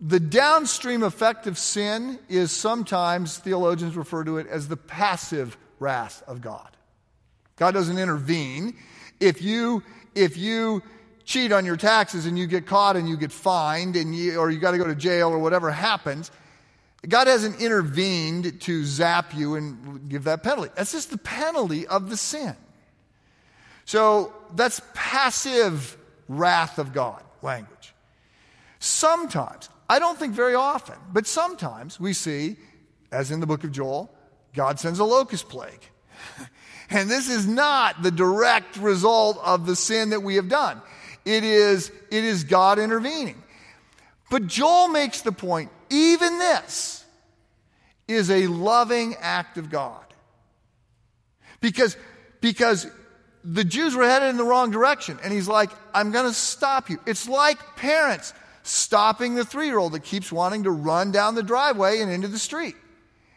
the 0.00 0.20
downstream 0.20 1.02
effect 1.02 1.46
of 1.46 1.56
sin 1.56 2.18
is 2.28 2.50
sometimes, 2.50 3.38
theologians 3.38 3.96
refer 3.96 4.24
to 4.24 4.38
it 4.38 4.46
as 4.48 4.68
the 4.68 4.76
passive 4.76 5.56
wrath 5.78 6.22
of 6.26 6.40
God. 6.40 6.76
God 7.56 7.72
doesn't 7.72 7.98
intervene. 7.98 8.76
If 9.20 9.40
you 9.40 9.82
if 10.14 10.36
you 10.36 10.82
cheat 11.24 11.52
on 11.52 11.64
your 11.64 11.76
taxes 11.76 12.26
and 12.26 12.38
you 12.38 12.46
get 12.46 12.66
caught 12.66 12.96
and 12.96 13.08
you 13.08 13.16
get 13.16 13.32
fined 13.32 13.96
and 13.96 14.14
you, 14.14 14.36
or 14.38 14.50
you 14.50 14.58
got 14.58 14.72
to 14.72 14.78
go 14.78 14.86
to 14.86 14.94
jail 14.94 15.30
or 15.30 15.38
whatever 15.38 15.70
happens, 15.70 16.30
God 17.08 17.26
hasn't 17.26 17.60
intervened 17.60 18.60
to 18.62 18.84
zap 18.84 19.34
you 19.34 19.54
and 19.54 20.08
give 20.08 20.24
that 20.24 20.42
penalty. 20.42 20.70
That's 20.76 20.92
just 20.92 21.10
the 21.10 21.18
penalty 21.18 21.86
of 21.86 22.10
the 22.10 22.16
sin. 22.16 22.56
So 23.84 24.32
that's 24.54 24.80
passive 24.94 25.96
wrath 26.28 26.78
of 26.78 26.92
God 26.92 27.22
language. 27.42 27.94
Sometimes, 28.78 29.68
I 29.88 29.98
don't 29.98 30.18
think 30.18 30.34
very 30.34 30.54
often, 30.54 30.96
but 31.12 31.26
sometimes 31.26 31.98
we 31.98 32.12
see, 32.12 32.56
as 33.12 33.30
in 33.30 33.40
the 33.40 33.46
book 33.46 33.64
of 33.64 33.72
Joel, 33.72 34.10
God 34.54 34.78
sends 34.78 34.98
a 34.98 35.04
locust 35.04 35.48
plague. 35.48 35.90
and 36.90 37.10
this 37.10 37.28
is 37.28 37.46
not 37.46 38.02
the 38.02 38.10
direct 38.10 38.76
result 38.76 39.38
of 39.42 39.66
the 39.66 39.76
sin 39.76 40.10
that 40.10 40.22
we 40.22 40.36
have 40.36 40.48
done. 40.48 40.80
It 41.24 41.44
is, 41.44 41.90
it 42.10 42.24
is 42.24 42.44
God 42.44 42.78
intervening. 42.78 43.42
But 44.30 44.46
Joel 44.46 44.88
makes 44.88 45.22
the 45.22 45.32
point 45.32 45.70
even 45.90 46.38
this 46.38 47.04
is 48.08 48.30
a 48.30 48.46
loving 48.46 49.14
act 49.20 49.58
of 49.58 49.70
God. 49.70 50.04
Because, 51.60 51.96
because 52.40 52.86
the 53.44 53.64
Jews 53.64 53.94
were 53.94 54.04
headed 54.04 54.30
in 54.30 54.36
the 54.36 54.44
wrong 54.44 54.70
direction. 54.70 55.18
And 55.22 55.32
he's 55.32 55.48
like, 55.48 55.70
I'm 55.92 56.10
going 56.10 56.26
to 56.26 56.32
stop 56.32 56.88
you. 56.88 56.98
It's 57.06 57.28
like 57.28 57.76
parents 57.76 58.32
stopping 58.62 59.34
the 59.34 59.44
three 59.44 59.66
year 59.66 59.78
old 59.78 59.92
that 59.92 60.02
keeps 60.02 60.32
wanting 60.32 60.64
to 60.64 60.70
run 60.70 61.12
down 61.12 61.34
the 61.34 61.42
driveway 61.42 62.00
and 62.00 62.10
into 62.10 62.28
the 62.28 62.38
street. 62.38 62.74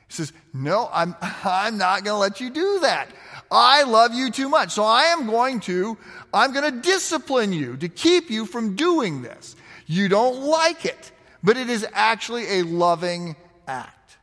He 0.07 0.13
says, 0.13 0.31
No, 0.53 0.89
I'm, 0.91 1.15
I'm 1.21 1.77
not 1.77 2.03
going 2.05 2.15
to 2.15 2.19
let 2.19 2.39
you 2.39 2.49
do 2.49 2.79
that. 2.81 3.09
I 3.51 3.83
love 3.83 4.13
you 4.13 4.31
too 4.31 4.49
much. 4.49 4.71
So 4.71 4.83
I 4.83 5.03
am 5.03 5.27
going 5.27 5.59
to, 5.61 5.97
I'm 6.33 6.53
going 6.53 6.73
to 6.73 6.81
discipline 6.81 7.53
you 7.53 7.77
to 7.77 7.89
keep 7.89 8.29
you 8.29 8.45
from 8.45 8.75
doing 8.75 9.21
this. 9.21 9.55
You 9.85 10.09
don't 10.09 10.41
like 10.41 10.85
it, 10.85 11.11
but 11.43 11.55
it 11.55 11.69
is 11.69 11.85
actually 11.93 12.59
a 12.59 12.63
loving 12.63 13.35
act. 13.67 14.17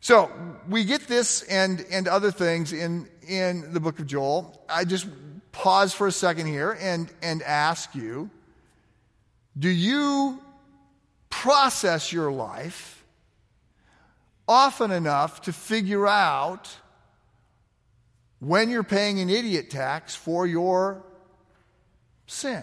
So 0.00 0.30
we 0.68 0.84
get 0.84 1.08
this 1.08 1.42
and, 1.42 1.84
and 1.90 2.06
other 2.06 2.30
things 2.30 2.72
in, 2.72 3.08
in 3.28 3.72
the 3.72 3.80
book 3.80 3.98
of 3.98 4.06
Joel. 4.06 4.64
I 4.68 4.84
just 4.84 5.06
pause 5.52 5.92
for 5.94 6.06
a 6.06 6.12
second 6.12 6.46
here 6.46 6.76
and, 6.80 7.10
and 7.22 7.42
ask 7.42 7.94
you 7.94 8.30
do 9.58 9.70
you 9.70 10.42
process 11.30 12.12
your 12.12 12.30
life 12.30 13.04
often 14.46 14.90
enough 14.90 15.42
to 15.42 15.52
figure 15.52 16.06
out 16.06 16.68
when 18.38 18.68
you're 18.68 18.84
paying 18.84 19.18
an 19.20 19.30
idiot 19.30 19.70
tax 19.70 20.14
for 20.14 20.46
your 20.46 21.02
sin? 22.26 22.62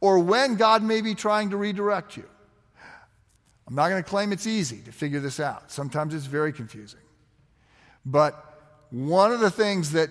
Or 0.00 0.18
when 0.18 0.56
God 0.56 0.82
may 0.82 1.00
be 1.00 1.14
trying 1.14 1.50
to 1.50 1.56
redirect 1.56 2.16
you? 2.16 2.28
I'm 3.66 3.74
not 3.74 3.88
going 3.88 4.02
to 4.02 4.08
claim 4.08 4.32
it's 4.32 4.46
easy 4.46 4.78
to 4.82 4.92
figure 4.92 5.20
this 5.20 5.40
out. 5.40 5.72
Sometimes 5.72 6.14
it's 6.14 6.26
very 6.26 6.52
confusing. 6.52 7.00
But 8.04 8.55
one 8.90 9.32
of 9.32 9.40
the 9.40 9.50
things 9.50 9.92
that 9.92 10.10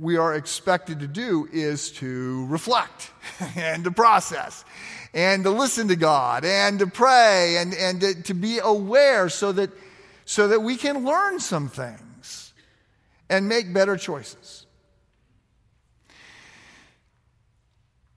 we 0.00 0.16
are 0.16 0.34
expected 0.34 1.00
to 1.00 1.06
do 1.06 1.48
is 1.52 1.92
to 1.92 2.46
reflect 2.46 3.10
and 3.56 3.84
to 3.84 3.90
process 3.90 4.64
and 5.12 5.44
to 5.44 5.50
listen 5.50 5.88
to 5.88 5.96
God 5.96 6.44
and 6.44 6.80
to 6.80 6.86
pray 6.86 7.58
and, 7.58 7.74
and 7.74 8.00
to, 8.00 8.22
to 8.24 8.34
be 8.34 8.58
aware 8.58 9.28
so 9.28 9.52
that, 9.52 9.70
so 10.24 10.48
that 10.48 10.60
we 10.60 10.76
can 10.76 11.04
learn 11.04 11.38
some 11.38 11.68
things 11.68 12.52
and 13.28 13.48
make 13.48 13.72
better 13.72 13.96
choices. 13.96 14.66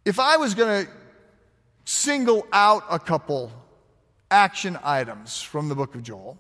If 0.06 0.20
I 0.20 0.38
was 0.38 0.56
going 0.56 0.86
to 0.86 0.92
single 1.86 2.48
out 2.52 2.84
a 2.90 2.98
couple 2.98 3.52
action 4.32 4.78
items 4.84 5.42
from 5.42 5.70
the 5.70 5.76
book 5.76 5.96
of 5.96 6.04
Joel, 6.04 6.40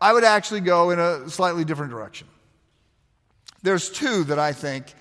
I 0.00 0.12
would 0.12 0.24
actually 0.24 0.60
go 0.60 0.90
in 0.90 0.98
a 0.98 1.28
slightly 1.30 1.64
different 1.64 1.90
direction. 1.92 2.26
There's 3.64 3.88
two 3.88 4.24
that 4.24 4.38
I 4.38 4.52
think 4.52 4.92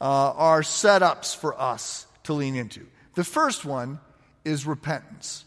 uh, 0.00 0.32
are 0.32 0.62
setups 0.62 1.36
for 1.36 1.60
us 1.60 2.06
to 2.22 2.32
lean 2.32 2.56
into. 2.56 2.86
The 3.14 3.24
first 3.24 3.66
one 3.66 4.00
is 4.42 4.64
repentance. 4.64 5.44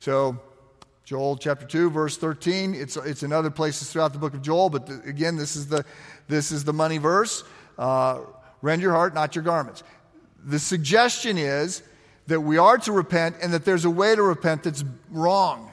So, 0.00 0.40
Joel 1.04 1.36
chapter 1.36 1.64
2, 1.64 1.90
verse 1.90 2.16
13, 2.16 2.74
it's, 2.74 2.96
it's 2.96 3.22
in 3.22 3.32
other 3.32 3.50
places 3.50 3.92
throughout 3.92 4.12
the 4.12 4.18
book 4.18 4.34
of 4.34 4.42
Joel, 4.42 4.70
but 4.70 4.86
the, 4.88 5.00
again, 5.08 5.36
this 5.36 5.54
is 5.54 5.68
the, 5.68 5.84
this 6.26 6.50
is 6.50 6.64
the 6.64 6.72
money 6.72 6.98
verse. 6.98 7.44
Uh, 7.78 8.22
rend 8.60 8.82
your 8.82 8.92
heart, 8.92 9.14
not 9.14 9.36
your 9.36 9.44
garments. 9.44 9.84
The 10.44 10.58
suggestion 10.58 11.38
is 11.38 11.84
that 12.26 12.40
we 12.40 12.58
are 12.58 12.76
to 12.78 12.90
repent 12.90 13.36
and 13.40 13.52
that 13.52 13.64
there's 13.64 13.84
a 13.84 13.90
way 13.90 14.16
to 14.16 14.22
repent 14.22 14.64
that's 14.64 14.84
wrong 15.10 15.70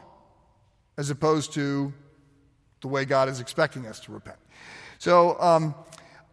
as 0.99 1.09
opposed 1.09 1.53
to 1.53 1.91
the 2.81 2.88
way 2.88 3.05
God 3.05 3.27
is 3.27 3.39
expecting 3.39 3.88
us 3.88 3.99
to 4.01 4.12
repent. 4.12 4.38
So 5.03 5.37
um, 5.37 5.75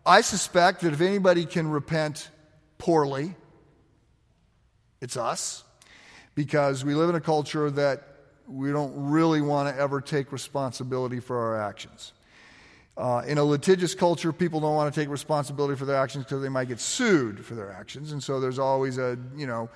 I 0.06 0.20
suspect 0.20 0.82
that 0.82 0.92
if 0.92 1.00
anybody 1.00 1.44
can 1.44 1.68
repent 1.68 2.28
poorly, 2.78 3.34
it's 5.00 5.16
us 5.16 5.64
because 6.36 6.84
we 6.84 6.94
live 6.94 7.08
in 7.08 7.16
a 7.16 7.20
culture 7.20 7.68
that 7.68 8.04
we 8.46 8.70
don't 8.70 8.92
really 9.10 9.40
want 9.40 9.74
to 9.74 9.82
ever 9.82 10.00
take 10.00 10.30
responsibility 10.30 11.18
for 11.18 11.36
our 11.36 11.60
actions. 11.60 12.12
Uh, 12.96 13.24
in 13.26 13.38
a 13.38 13.42
litigious 13.42 13.96
culture, 13.96 14.32
people 14.32 14.60
don't 14.60 14.76
want 14.76 14.94
to 14.94 15.00
take 15.00 15.08
responsibility 15.08 15.74
for 15.74 15.84
their 15.84 15.96
actions 15.96 16.22
because 16.22 16.40
they 16.40 16.48
might 16.48 16.68
get 16.68 16.78
sued 16.78 17.44
for 17.44 17.56
their 17.56 17.72
actions. 17.72 18.12
And 18.12 18.22
so 18.22 18.38
there's 18.38 18.60
always 18.60 18.98
a, 18.98 19.18
you 19.34 19.48
know, 19.48 19.68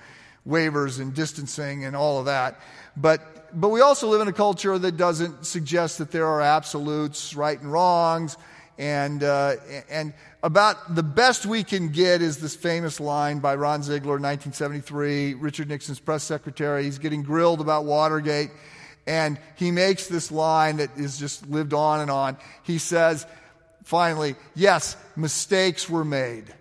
waivers 0.47 1.01
and 1.01 1.13
distancing 1.13 1.83
and 1.83 1.97
all 1.97 2.19
of 2.19 2.27
that. 2.27 2.61
But, 2.95 3.59
but 3.59 3.67
we 3.69 3.81
also 3.81 4.07
live 4.07 4.21
in 4.21 4.29
a 4.29 4.33
culture 4.33 4.79
that 4.79 4.95
doesn't 4.95 5.45
suggest 5.45 5.97
that 5.97 6.11
there 6.11 6.27
are 6.27 6.39
absolutes, 6.39 7.35
right 7.35 7.59
and 7.59 7.69
wrongs. 7.69 8.37
And, 8.77 9.23
uh, 9.23 9.55
and 9.89 10.13
about 10.43 10.95
the 10.95 11.03
best 11.03 11.45
we 11.45 11.63
can 11.63 11.89
get 11.89 12.21
is 12.21 12.37
this 12.37 12.55
famous 12.55 12.99
line 12.99 13.39
by 13.39 13.55
Ron 13.55 13.83
Ziegler, 13.83 14.19
1973, 14.19 15.35
Richard 15.35 15.69
Nixon's 15.69 15.99
press 15.99 16.23
secretary. 16.23 16.83
He's 16.83 16.99
getting 16.99 17.23
grilled 17.23 17.61
about 17.61 17.85
Watergate. 17.85 18.51
And 19.07 19.39
he 19.55 19.71
makes 19.71 20.07
this 20.07 20.31
line 20.31 20.77
that 20.77 20.97
is 20.97 21.17
just 21.17 21.47
lived 21.47 21.73
on 21.73 22.01
and 22.01 22.11
on. 22.11 22.37
He 22.63 22.79
says, 22.79 23.25
finally, 23.83 24.35
yes, 24.55 24.97
mistakes 25.15 25.89
were 25.89 26.03
made. 26.03 26.53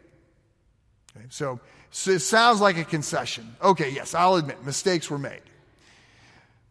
Okay, 1.16 1.26
so 1.30 1.58
so 1.90 2.10
it 2.10 2.20
sounds 2.22 2.60
like 2.60 2.76
a 2.76 2.84
concession. 2.84 3.54
Okay, 3.62 3.90
yes, 3.90 4.14
I'll 4.14 4.34
admit 4.34 4.64
mistakes 4.64 5.08
were 5.08 5.18
made. 5.18 5.42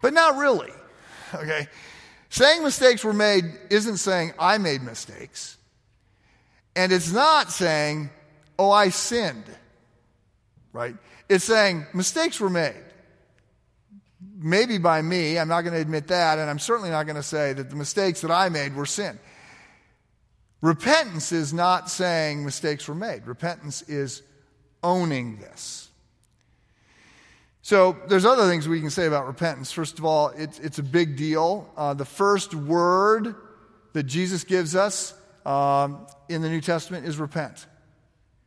But 0.02 0.14
not 0.14 0.36
really. 0.36 0.72
Okay? 1.34 1.68
Saying 2.34 2.64
mistakes 2.64 3.04
were 3.04 3.14
made 3.14 3.46
isn't 3.70 3.98
saying 3.98 4.34
I 4.40 4.58
made 4.58 4.82
mistakes. 4.82 5.56
And 6.76 6.92
it's 6.92 7.14
not 7.14 7.52
saying, 7.52 8.10
oh, 8.58 8.72
I 8.72 8.90
sinned. 8.90 9.44
Right? 10.72 10.96
It's 11.30 11.46
saying 11.46 11.86
mistakes 11.94 12.40
were 12.40 12.50
made. 12.50 12.84
Maybe 14.40 14.80
by 14.80 15.00
me, 15.04 15.38
I'm 15.38 15.48
not 15.48 15.62
going 15.62 15.76
to 15.76 15.80
admit 15.80 16.08
that, 16.08 16.40
and 16.40 16.50
I'm 16.50 16.58
certainly 16.58 16.90
not 16.90 17.06
going 17.06 17.18
to 17.18 17.22
say 17.22 17.54
that 17.54 17.70
the 17.70 17.76
mistakes 17.76 18.22
that 18.22 18.32
I 18.32 18.50
made 18.50 18.76
were 18.76 18.88
sin. 18.88 19.20
Repentance 20.60 21.32
is 21.32 21.54
not 21.54 21.88
saying 21.88 22.44
mistakes 22.44 22.88
were 22.88 22.96
made. 22.96 23.28
Repentance 23.28 23.84
is 23.84 24.24
owning 24.82 25.38
this. 25.38 25.83
So 27.74 27.98
there's 28.08 28.24
other 28.24 28.48
things 28.48 28.68
we 28.68 28.82
can 28.82 28.92
say 28.92 29.08
about 29.08 29.26
repentance. 29.26 29.72
First 29.72 29.98
of 29.98 30.06
all, 30.06 30.28
it's, 30.38 30.60
it's 30.60 30.78
a 30.78 30.84
big 30.84 31.18
deal. 31.18 31.68
Uh, 31.76 31.96
the 31.96 32.06
first 32.06 32.54
word 32.54 33.34
that 33.94 34.04
Jesus 34.04 34.44
gives 34.44 34.76
us 34.76 35.16
um, 35.44 36.06
in 36.30 36.44
the 36.44 36.50
New 36.50 36.62
Testament 36.62 37.08
is 37.08 37.18
repent. 37.18 37.66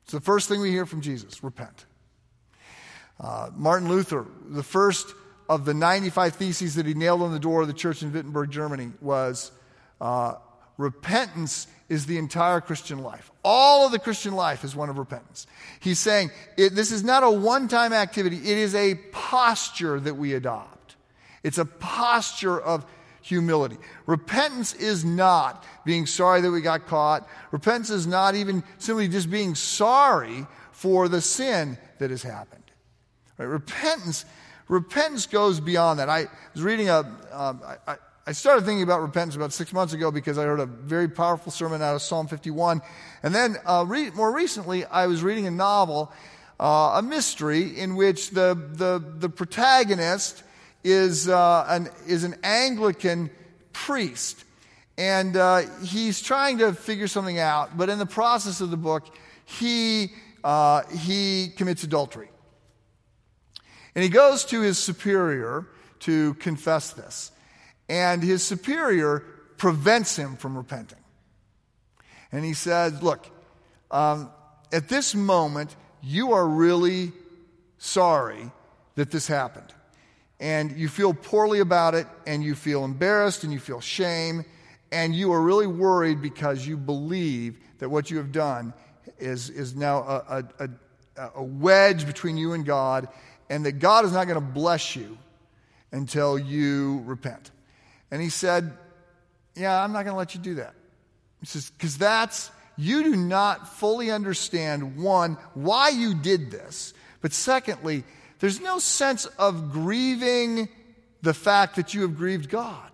It's 0.04 0.12
the 0.12 0.20
first 0.20 0.48
thing 0.48 0.60
we 0.60 0.70
hear 0.70 0.86
from 0.86 1.00
Jesus 1.00 1.42
repent. 1.42 1.86
Uh, 3.18 3.50
Martin 3.56 3.88
Luther, 3.88 4.26
the 4.48 4.62
first 4.62 5.12
of 5.48 5.64
the 5.64 5.74
95 5.74 6.36
theses 6.36 6.76
that 6.76 6.86
he 6.86 6.94
nailed 6.94 7.20
on 7.20 7.32
the 7.32 7.40
door 7.40 7.62
of 7.62 7.66
the 7.66 7.74
church 7.74 8.04
in 8.04 8.12
Wittenberg, 8.12 8.52
Germany, 8.52 8.92
was 9.00 9.50
uh, 10.00 10.34
repentance 10.78 11.66
is 11.88 12.06
the 12.06 12.18
entire 12.18 12.60
Christian 12.60 13.00
life. 13.00 13.32
All 13.48 13.86
of 13.86 13.92
the 13.92 14.00
Christian 14.00 14.34
life 14.34 14.64
is 14.64 14.74
one 14.74 14.90
of 14.90 14.98
repentance. 14.98 15.46
He's 15.78 16.00
saying 16.00 16.32
it, 16.56 16.74
this 16.74 16.90
is 16.90 17.04
not 17.04 17.22
a 17.22 17.30
one 17.30 17.68
time 17.68 17.92
activity, 17.92 18.38
it 18.38 18.58
is 18.58 18.74
a 18.74 18.96
posture 19.12 20.00
that 20.00 20.14
we 20.14 20.34
adopt. 20.34 20.96
It's 21.44 21.58
a 21.58 21.64
posture 21.64 22.60
of 22.60 22.84
humility. 23.22 23.76
Repentance 24.06 24.74
is 24.74 25.04
not 25.04 25.64
being 25.84 26.06
sorry 26.06 26.40
that 26.40 26.50
we 26.50 26.60
got 26.60 26.88
caught. 26.88 27.28
Repentance 27.52 27.90
is 27.90 28.04
not 28.04 28.34
even 28.34 28.64
simply 28.78 29.06
just 29.06 29.30
being 29.30 29.54
sorry 29.54 30.44
for 30.72 31.08
the 31.08 31.20
sin 31.20 31.78
that 32.00 32.10
has 32.10 32.24
happened. 32.24 32.64
Right? 33.38 33.46
Repentance, 33.46 34.24
repentance 34.66 35.26
goes 35.26 35.60
beyond 35.60 36.00
that. 36.00 36.08
I 36.08 36.26
was 36.52 36.64
reading 36.64 36.88
a. 36.88 36.98
Um, 37.30 37.62
I, 37.86 37.96
I 38.28 38.32
started 38.32 38.64
thinking 38.64 38.82
about 38.82 39.02
repentance 39.02 39.36
about 39.36 39.52
six 39.52 39.72
months 39.72 39.92
ago 39.92 40.10
because 40.10 40.36
I 40.36 40.42
heard 40.42 40.58
a 40.58 40.66
very 40.66 41.08
powerful 41.08 41.52
sermon 41.52 41.80
out 41.80 41.94
of 41.94 42.02
Psalm 42.02 42.26
51. 42.26 42.82
And 43.22 43.32
then 43.32 43.56
uh, 43.64 43.84
re- 43.86 44.10
more 44.10 44.34
recently, 44.34 44.84
I 44.84 45.06
was 45.06 45.22
reading 45.22 45.46
a 45.46 45.50
novel, 45.52 46.12
uh, 46.58 46.94
a 46.96 47.02
mystery, 47.02 47.78
in 47.78 47.94
which 47.94 48.30
the, 48.30 48.60
the, 48.72 49.00
the 49.18 49.28
protagonist 49.28 50.42
is, 50.82 51.28
uh, 51.28 51.66
an, 51.68 51.88
is 52.08 52.24
an 52.24 52.34
Anglican 52.42 53.30
priest. 53.72 54.42
And 54.98 55.36
uh, 55.36 55.62
he's 55.84 56.20
trying 56.20 56.58
to 56.58 56.72
figure 56.72 57.06
something 57.06 57.38
out, 57.38 57.76
but 57.78 57.88
in 57.88 58.00
the 58.00 58.06
process 58.06 58.60
of 58.60 58.72
the 58.72 58.76
book, 58.76 59.06
he, 59.44 60.10
uh, 60.42 60.82
he 60.98 61.50
commits 61.56 61.84
adultery. 61.84 62.30
And 63.94 64.02
he 64.02 64.10
goes 64.10 64.44
to 64.46 64.62
his 64.62 64.78
superior 64.78 65.68
to 66.00 66.34
confess 66.34 66.90
this. 66.90 67.30
And 67.88 68.22
his 68.22 68.42
superior 68.42 69.20
prevents 69.56 70.16
him 70.16 70.36
from 70.36 70.56
repenting. 70.56 70.98
And 72.32 72.44
he 72.44 72.54
said, 72.54 73.02
Look, 73.02 73.30
um, 73.90 74.30
at 74.72 74.88
this 74.88 75.14
moment, 75.14 75.74
you 76.02 76.32
are 76.32 76.46
really 76.46 77.12
sorry 77.78 78.50
that 78.96 79.10
this 79.10 79.26
happened. 79.26 79.72
And 80.38 80.72
you 80.72 80.88
feel 80.88 81.14
poorly 81.14 81.60
about 81.60 81.94
it, 81.94 82.06
and 82.26 82.42
you 82.42 82.54
feel 82.54 82.84
embarrassed, 82.84 83.44
and 83.44 83.52
you 83.52 83.58
feel 83.58 83.80
shame, 83.80 84.44
and 84.92 85.14
you 85.14 85.32
are 85.32 85.40
really 85.40 85.66
worried 85.66 86.20
because 86.20 86.66
you 86.66 86.76
believe 86.76 87.58
that 87.78 87.88
what 87.88 88.10
you 88.10 88.18
have 88.18 88.32
done 88.32 88.74
is, 89.18 89.48
is 89.48 89.74
now 89.74 89.98
a, 89.98 90.44
a, 90.58 90.68
a, 91.16 91.30
a 91.36 91.42
wedge 91.42 92.06
between 92.06 92.36
you 92.36 92.52
and 92.52 92.66
God, 92.66 93.08
and 93.48 93.64
that 93.64 93.78
God 93.78 94.04
is 94.04 94.12
not 94.12 94.26
going 94.26 94.34
to 94.34 94.40
bless 94.40 94.94
you 94.94 95.16
until 95.92 96.38
you 96.38 97.02
repent. 97.06 97.50
And 98.10 98.22
he 98.22 98.28
said, 98.28 98.72
Yeah, 99.54 99.82
I'm 99.82 99.92
not 99.92 100.04
going 100.04 100.14
to 100.14 100.18
let 100.18 100.34
you 100.34 100.40
do 100.40 100.54
that. 100.56 100.74
He 101.40 101.46
says, 101.46 101.70
Because 101.70 101.98
that's, 101.98 102.50
you 102.76 103.02
do 103.02 103.16
not 103.16 103.76
fully 103.76 104.10
understand, 104.10 104.96
one, 104.96 105.38
why 105.54 105.88
you 105.88 106.14
did 106.14 106.50
this, 106.50 106.92
but 107.20 107.32
secondly, 107.32 108.04
there's 108.38 108.60
no 108.60 108.78
sense 108.78 109.26
of 109.26 109.72
grieving 109.72 110.68
the 111.22 111.34
fact 111.34 111.76
that 111.76 111.94
you 111.94 112.02
have 112.02 112.16
grieved 112.16 112.48
God. 112.50 112.90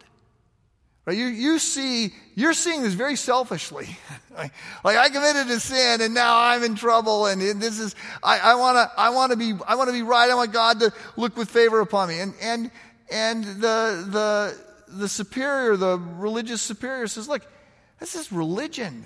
Right? 1.05 1.17
You, 1.17 1.27
you 1.27 1.59
see, 1.59 2.15
you're 2.37 2.55
seeing 2.55 2.83
this 2.83 2.95
very 2.95 3.17
selfishly. 3.17 3.89
like, 4.85 4.97
I 4.97 5.09
committed 5.09 5.51
a 5.51 5.59
sin 5.59 6.01
and 6.01 6.15
now 6.15 6.39
I'm 6.39 6.63
in 6.63 6.77
trouble 6.77 7.27
and, 7.27 7.43
and 7.43 7.61
this 7.61 7.81
is, 7.81 7.97
I, 8.23 8.39
I 8.39 8.55
wanna, 8.55 8.91
I 8.97 9.11
wanna 9.11 9.35
be, 9.35 9.55
I 9.67 9.75
wanna 9.75 9.93
be 9.93 10.03
right. 10.03 10.31
I 10.31 10.35
want 10.37 10.53
God 10.53 10.79
to 10.81 10.93
look 11.17 11.37
with 11.37 11.51
favor 11.51 11.81
upon 11.81 12.09
me. 12.09 12.21
And, 12.21 12.35
and, 12.41 12.71
and 13.11 13.45
the, 13.45 14.07
the, 14.09 14.72
the 14.93 15.09
superior, 15.09 15.77
the 15.77 15.99
religious 15.99 16.63
superior 16.63 17.07
says, 17.07 17.29
look, 17.29 17.43
this 17.99 18.15
is 18.15 18.33
religion. 18.33 19.05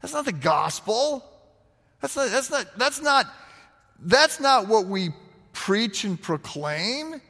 That's 0.00 0.14
not 0.14 0.24
the 0.24 0.32
gospel. 0.32 1.24
That's 2.00 2.16
not, 2.16 2.30
that's 2.30 2.50
not, 2.50 2.78
that's 2.78 3.00
not, 3.00 3.26
that's 4.00 4.40
not 4.40 4.68
what 4.68 4.86
we 4.86 5.10
preach 5.52 6.04
and 6.04 6.20
proclaim. 6.20 7.20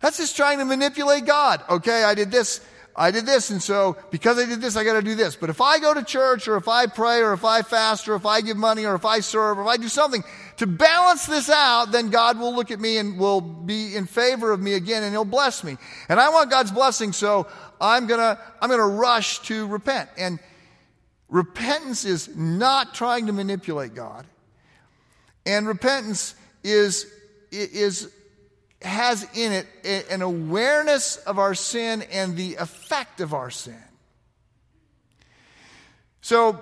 That's 0.00 0.18
just 0.18 0.36
trying 0.36 0.58
to 0.58 0.64
manipulate 0.64 1.26
God. 1.26 1.62
Okay, 1.68 2.04
I 2.04 2.14
did 2.14 2.30
this. 2.30 2.60
I 2.98 3.10
did 3.10 3.26
this, 3.26 3.50
and 3.50 3.62
so 3.62 3.96
because 4.10 4.38
I 4.38 4.46
did 4.46 4.62
this, 4.62 4.74
I 4.74 4.82
got 4.82 4.94
to 4.94 5.02
do 5.02 5.14
this. 5.14 5.36
But 5.36 5.50
if 5.50 5.60
I 5.60 5.78
go 5.78 5.92
to 5.92 6.02
church, 6.02 6.48
or 6.48 6.56
if 6.56 6.66
I 6.66 6.86
pray, 6.86 7.20
or 7.20 7.34
if 7.34 7.44
I 7.44 7.60
fast, 7.60 8.08
or 8.08 8.14
if 8.14 8.24
I 8.24 8.40
give 8.40 8.56
money, 8.56 8.86
or 8.86 8.94
if 8.94 9.04
I 9.04 9.20
serve, 9.20 9.58
or 9.58 9.62
if 9.62 9.68
I 9.68 9.76
do 9.76 9.88
something 9.88 10.24
to 10.58 10.66
balance 10.66 11.26
this 11.26 11.50
out, 11.50 11.92
then 11.92 12.10
God 12.10 12.38
will 12.38 12.54
look 12.54 12.70
at 12.70 12.80
me 12.80 12.98
and 12.98 13.18
will 13.18 13.40
be 13.40 13.94
in 13.94 14.06
favor 14.06 14.52
of 14.52 14.60
me 14.60 14.74
again, 14.74 15.02
and 15.02 15.12
He'll 15.12 15.24
bless 15.24 15.62
me. 15.62 15.76
And 16.08 16.18
I 16.18 16.30
want 16.30 16.50
God's 16.50 16.70
blessing, 16.70 17.12
so 17.12 17.46
I'm 17.80 18.06
gonna 18.06 18.38
I'm 18.60 18.70
gonna 18.70 18.86
rush 18.86 19.40
to 19.40 19.66
repent. 19.66 20.08
And 20.16 20.38
repentance 21.28 22.04
is 22.04 22.34
not 22.34 22.94
trying 22.94 23.26
to 23.26 23.32
manipulate 23.32 23.94
God, 23.94 24.26
and 25.44 25.66
repentance 25.66 26.34
is 26.64 27.06
is 27.50 28.10
has 28.82 29.26
in 29.34 29.52
it 29.52 30.10
an 30.10 30.22
awareness 30.22 31.16
of 31.16 31.38
our 31.38 31.54
sin 31.54 32.02
and 32.12 32.36
the 32.36 32.56
effect 32.56 33.20
of 33.20 33.34
our 33.34 33.50
sin. 33.50 33.82
So, 36.20 36.60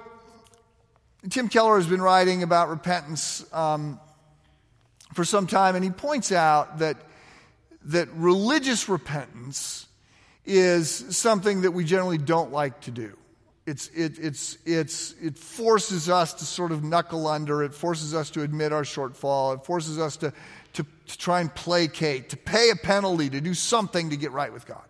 Tim 1.31 1.49
Keller 1.49 1.77
has 1.77 1.87
been 1.87 2.03
writing 2.03 2.43
about 2.43 2.69
repentance 2.69 3.45
um, 3.53 3.99
for 5.15 5.25
some 5.25 5.47
time, 5.47 5.75
and 5.75 5.85
he 5.85 5.91
points 5.91 6.33
out 6.33 6.79
that, 6.81 6.97
that 7.85 8.09
religious 8.15 8.89
repentance 8.89 9.87
is 10.45 10.91
something 11.17 11.63
that 11.63 11.71
we 11.71 11.85
generally 11.85 12.19
don't 12.19 12.53
like 12.53 12.81
to 12.83 12.91
do. 12.91 13.17
It's, 13.67 13.89
it, 13.89 14.19
it's, 14.19 14.59
it's, 14.67 15.15
it 15.23 15.39
forces 15.39 16.11
us 16.11 16.35
to 16.35 16.45
sort 16.45 16.71
of 16.71 16.85
knuckle 16.85 17.27
under. 17.27 17.63
It 17.63 17.73
forces 17.73 18.15
us 18.15 18.29
to 18.31 18.43
admit 18.43 18.73
our 18.73 18.83
shortfall. 18.83 19.55
It 19.55 19.65
forces 19.65 19.99
us 19.99 20.19
to, 20.19 20.35
to, 20.75 20.85
to 21.07 21.19
try 21.19 21.41
and 21.41 21.55
placate, 21.55 22.29
to 22.31 22.37
pay 22.37 22.69
a 22.69 22.77
penalty, 22.77 23.31
to 23.31 23.41
do 23.41 23.55
something 23.55 24.11
to 24.11 24.19
get 24.19 24.33
right 24.33 24.53
with 24.53 24.67
God. 24.67 24.85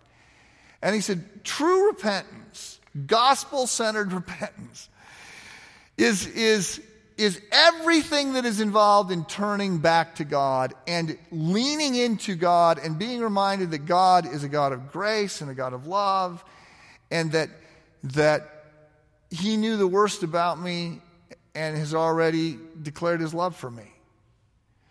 And 0.83 0.94
he 0.94 1.01
said, 1.01 1.44
true 1.44 1.87
repentance, 1.87 2.81
gospel 3.07 3.68
centered 3.68 4.12
repentance, 4.12 4.88
is, 5.96 6.26
is, 6.26 6.80
is 7.16 7.40
everything 7.52 8.35
that 8.35 8.44
is 8.44 8.61
involved 8.61 9.11
in 9.12 9.24
turning 9.24 9.78
back 9.78 10.16
to 10.16 10.24
God 10.24 10.74
and 10.87 11.16
leaning 11.30 11.94
into 11.94 12.35
God 12.35 12.78
and 12.78 12.98
being 12.98 13.20
reminded 13.20 13.70
that 13.70 13.87
God 13.87 14.26
is 14.26 14.42
a 14.44 14.48
God 14.48 14.72
of 14.72 14.90
grace 14.90 15.40
and 15.40 15.50
a 15.50 15.54
God 15.54 15.72
of 15.72 15.87
love 15.87 16.44
and 17.11 17.33
that, 17.33 17.50
that 18.04 18.66
He 19.30 19.57
knew 19.57 19.76
the 19.76 19.87
worst 19.87 20.22
about 20.22 20.61
me 20.61 21.00
and 21.54 21.76
has 21.76 21.94
already 21.94 22.59
declared 22.83 23.20
His 23.20 23.33
love 23.33 23.54
for 23.54 23.70
me. 23.70 23.92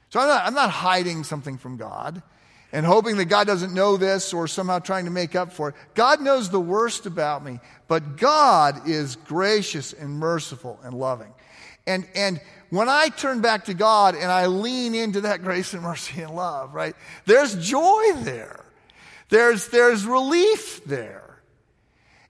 So 0.09 0.19
I'm 0.19 0.27
not, 0.27 0.45
I'm 0.45 0.53
not 0.53 0.69
hiding 0.69 1.23
something 1.23 1.57
from 1.57 1.77
God 1.77 2.21
and 2.73 2.87
hoping 2.87 3.17
that 3.17 3.25
God 3.25 3.45
doesn't 3.45 3.71
know 3.71 3.97
this 3.97 4.33
or 4.33 4.47
somehow 4.47 4.79
trying 4.79 5.05
to 5.05 5.11
make 5.11 5.35
up 5.35 5.53
for 5.53 5.69
it. 5.69 5.75
God 5.93 6.21
knows 6.21 6.49
the 6.49 6.59
worst 6.59 7.05
about 7.05 7.45
me, 7.45 7.59
but 7.87 8.17
God 8.17 8.89
is 8.89 9.15
gracious 9.15 9.93
and 9.93 10.19
merciful 10.19 10.79
and 10.83 10.95
loving. 10.95 11.31
And, 11.85 12.07
and 12.15 12.41
when 12.71 12.89
I 12.89 13.09
turn 13.09 13.41
back 13.41 13.65
to 13.65 13.75
God 13.75 14.15
and 14.15 14.31
I 14.31 14.47
lean 14.47 14.95
into 14.95 15.21
that 15.21 15.41
grace 15.43 15.75
and 15.75 15.83
mercy 15.83 16.21
and 16.21 16.35
love, 16.35 16.73
right, 16.73 16.95
there's 17.25 17.55
joy 17.63 18.13
there. 18.21 18.65
There's, 19.29 19.67
there's 19.67 20.03
relief 20.05 20.83
there. 20.83 21.21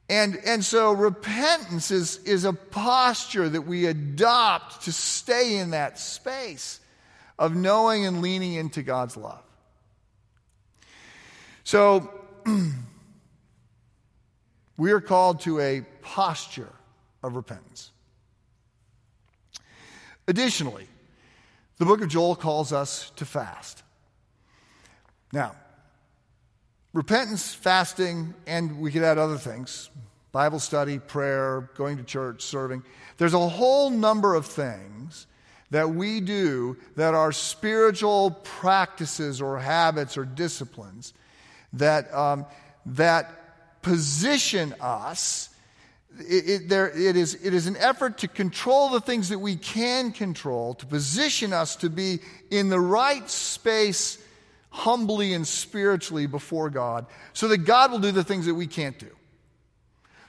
And, 0.09 0.37
and 0.45 0.63
so 0.63 0.91
repentance 0.91 1.89
is, 1.89 2.17
is 2.17 2.43
a 2.43 2.51
posture 2.51 3.47
that 3.47 3.61
we 3.61 3.85
adopt 3.85 4.83
to 4.83 4.91
stay 4.91 5.55
in 5.55 5.69
that 5.69 5.97
space 5.97 6.81
of 7.39 7.55
knowing 7.55 8.05
and 8.05 8.21
leaning 8.21 8.55
into 8.55 8.83
God's 8.83 9.15
love. 9.15 9.41
So, 11.63 12.11
we 14.77 14.91
are 14.91 15.01
called 15.01 15.41
to 15.41 15.59
a 15.59 15.81
posture 16.01 16.71
of 17.21 17.35
repentance. 17.35 17.91
Additionally, 20.27 20.87
the 21.77 21.85
book 21.85 22.01
of 22.01 22.09
Joel 22.09 22.35
calls 22.35 22.73
us 22.73 23.11
to 23.15 23.25
fast. 23.25 23.83
Now, 25.31 25.55
repentance, 26.93 27.53
fasting, 27.53 28.33
and 28.45 28.79
we 28.79 28.91
could 28.91 29.03
add 29.03 29.17
other 29.17 29.37
things 29.37 29.89
Bible 30.31 30.59
study, 30.59 30.97
prayer, 30.97 31.69
going 31.75 31.97
to 31.97 32.03
church, 32.03 32.41
serving. 32.41 32.83
There's 33.17 33.35
a 33.35 33.49
whole 33.49 33.91
number 33.91 34.33
of 34.33 34.47
things 34.47 35.27
that 35.69 35.91
we 35.91 36.21
do 36.21 36.77
that 36.95 37.13
are 37.13 37.31
spiritual 37.31 38.31
practices 38.43 39.41
or 39.41 39.59
habits 39.59 40.17
or 40.17 40.25
disciplines 40.25 41.13
that, 41.73 42.13
um, 42.13 42.45
that 42.85 43.81
position 43.81 44.73
us. 44.79 45.49
It, 46.19 46.49
it, 46.49 46.69
there, 46.69 46.89
it, 46.89 47.15
is, 47.15 47.35
it 47.43 47.53
is 47.53 47.67
an 47.67 47.75
effort 47.77 48.19
to 48.19 48.27
control 48.27 48.89
the 48.89 49.01
things 49.01 49.29
that 49.29 49.39
we 49.39 49.55
can 49.55 50.11
control, 50.11 50.75
to 50.75 50.85
position 50.85 51.53
us 51.53 51.75
to 51.77 51.89
be 51.89 52.19
in 52.51 52.69
the 52.69 52.79
right 52.79 53.27
space 53.29 54.19
humbly 54.69 55.33
and 55.33 55.47
spiritually 55.47 56.27
before 56.27 56.69
God, 56.69 57.05
so 57.33 57.47
that 57.47 57.59
God 57.59 57.91
will 57.91 57.99
do 57.99 58.11
the 58.11 58.23
things 58.23 58.45
that 58.45 58.55
we 58.55 58.67
can't 58.67 58.97
do. 58.97 59.09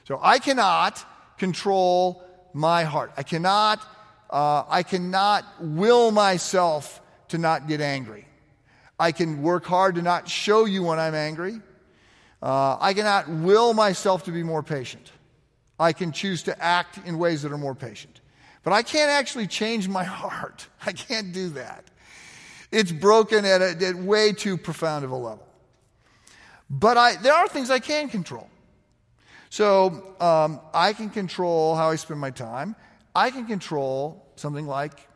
So 0.07 0.19
I 0.21 0.39
cannot 0.39 1.03
control 1.37 2.23
my 2.53 2.83
heart. 2.83 3.11
I 3.17 3.23
cannot 3.23 3.85
uh, 4.29 4.63
I 4.67 4.83
cannot 4.83 5.45
will 5.61 6.11
myself 6.11 7.01
to 7.29 7.37
not 7.37 7.67
get 7.67 7.81
angry. 7.81 8.27
I 8.99 9.11
can 9.11 9.41
work 9.41 9.65
hard 9.65 9.95
to 9.95 10.01
not 10.01 10.29
show 10.29 10.65
you 10.65 10.83
when 10.83 10.99
I'm 10.99 11.15
angry. 11.15 11.61
Uh, 12.41 12.77
I 12.79 12.93
cannot 12.93 13.27
will 13.29 13.73
myself 13.73 14.23
to 14.25 14.31
be 14.31 14.43
more 14.43 14.63
patient. 14.63 15.11
I 15.79 15.93
can 15.93 16.11
choose 16.11 16.43
to 16.43 16.63
act 16.63 16.99
in 17.05 17.17
ways 17.17 17.41
that 17.41 17.51
are 17.51 17.57
more 17.57 17.75
patient. 17.75 18.21
But 18.63 18.73
I 18.73 18.83
can't 18.83 19.11
actually 19.11 19.47
change 19.47 19.87
my 19.87 20.03
heart. 20.21 20.67
I 20.85 20.91
can't 20.91 21.33
do 21.33 21.49
that. 21.49 21.85
It's 22.71 22.91
broken 22.91 23.45
at, 23.45 23.61
a, 23.61 23.85
at 23.85 23.95
way 23.95 24.33
too 24.33 24.57
profound 24.57 25.05
of 25.05 25.11
a 25.11 25.15
level. 25.15 25.47
But 26.69 26.97
I, 26.97 27.15
there 27.17 27.33
are 27.33 27.47
things 27.47 27.69
I 27.69 27.79
can 27.79 28.09
control. 28.09 28.49
So 29.49 30.15
um, 30.19 30.59
I 30.73 30.93
can 30.93 31.09
control 31.09 31.75
how 31.75 31.89
I 31.89 31.95
spend 31.95 32.19
my 32.19 32.31
time. 32.31 32.75
I 33.15 33.29
can 33.31 33.45
control 33.45 34.25
something 34.35 34.65
like 34.65 35.07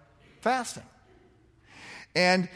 fasting. 0.42 0.84
And 2.15 2.48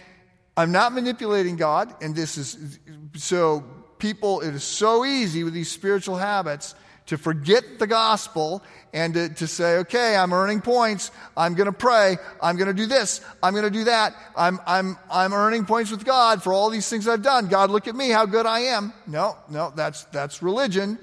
I'm 0.56 0.72
not 0.72 0.94
manipulating 0.94 1.56
God, 1.56 1.96
and 2.02 2.16
this 2.16 2.38
is 2.38 2.80
so 3.16 3.64
people, 3.98 4.42
it 4.42 4.54
is 4.54 4.64
so 4.64 5.06
easy 5.06 5.44
with 5.44 5.54
these 5.54 5.72
spiritual 5.72 6.18
habits 6.18 6.76
to 7.06 7.18
forget 7.18 7.80
the 7.80 7.88
gospel 7.88 8.64
and 8.94 9.14
to, 9.14 9.30
to 9.30 9.48
say, 9.48 9.78
okay, 9.80 10.16
I'm 10.16 10.32
earning 10.32 10.62
points. 10.62 11.12
I'm 11.36 11.54
going 11.54 11.66
to 11.66 11.74
pray. 11.74 12.18
I'm 12.42 12.56
going 12.56 12.68
to 12.68 12.74
do 12.74 12.86
this. 12.86 13.20
I'm 13.42 13.54
going 13.54 13.66
to 13.66 13.70
do 13.70 13.86
that. 13.86 14.16
I'm, 14.38 14.60
I'm, 14.66 14.98
I'm 15.12 15.34
earning 15.34 15.66
points 15.66 15.92
with 15.92 16.06
God 16.06 16.42
for 16.42 16.54
all 16.54 16.70
these 16.70 16.88
things 16.88 17.08
I've 17.08 17.22
done. 17.22 17.48
God, 17.48 17.72
look 17.72 17.88
at 17.88 17.96
me, 17.96 18.10
how 18.10 18.26
good 18.26 18.46
I 18.46 18.60
am. 18.60 18.94
No, 19.06 19.36
no, 19.50 19.74
that's, 19.76 20.06
that's 20.06 20.42
religion. 20.42 20.98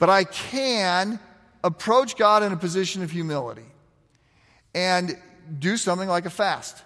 but 0.00 0.10
I 0.10 0.24
can 0.24 1.20
approach 1.62 2.16
God 2.16 2.42
in 2.42 2.52
a 2.52 2.56
position 2.56 3.02
of 3.02 3.10
humility 3.10 3.66
and 4.74 5.16
do 5.58 5.76
something 5.76 6.08
like 6.08 6.26
a 6.26 6.30
fast. 6.30 6.82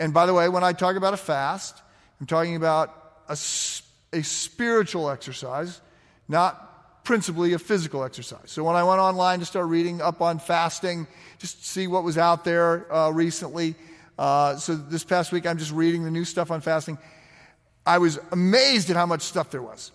And 0.00 0.14
by 0.14 0.26
the 0.26 0.34
way, 0.34 0.48
when 0.48 0.64
I 0.64 0.72
talk 0.72 0.96
about 0.96 1.14
a 1.14 1.18
fast, 1.18 1.80
I'm 2.20 2.26
talking 2.26 2.56
about 2.56 2.88
a, 3.28 3.34
a 3.34 4.22
spiritual 4.22 5.10
exercise, 5.10 5.80
not 6.26 7.04
principally 7.04 7.52
a 7.52 7.58
physical 7.58 8.02
exercise. 8.02 8.50
So 8.50 8.64
when 8.64 8.76
I 8.76 8.82
went 8.82 8.98
online 8.98 9.40
to 9.40 9.44
start 9.44 9.66
reading 9.68 10.00
up 10.00 10.22
on 10.22 10.38
fasting, 10.38 11.06
just 11.38 11.60
to 11.60 11.64
see 11.66 11.86
what 11.86 12.02
was 12.02 12.16
out 12.16 12.44
there 12.44 12.92
uh, 12.92 13.10
recently. 13.10 13.74
Uh, 14.18 14.56
so 14.56 14.74
this 14.74 15.04
past 15.04 15.32
week, 15.32 15.46
I'm 15.46 15.58
just 15.58 15.72
reading 15.72 16.04
the 16.04 16.10
new 16.10 16.24
stuff 16.24 16.50
on 16.50 16.62
fasting. 16.62 16.98
I 17.86 17.98
was 17.98 18.18
amazed 18.32 18.90
at 18.90 18.96
how 18.96 19.06
much 19.06 19.22
stuff 19.22 19.50
there 19.50 19.62
was 19.62 19.92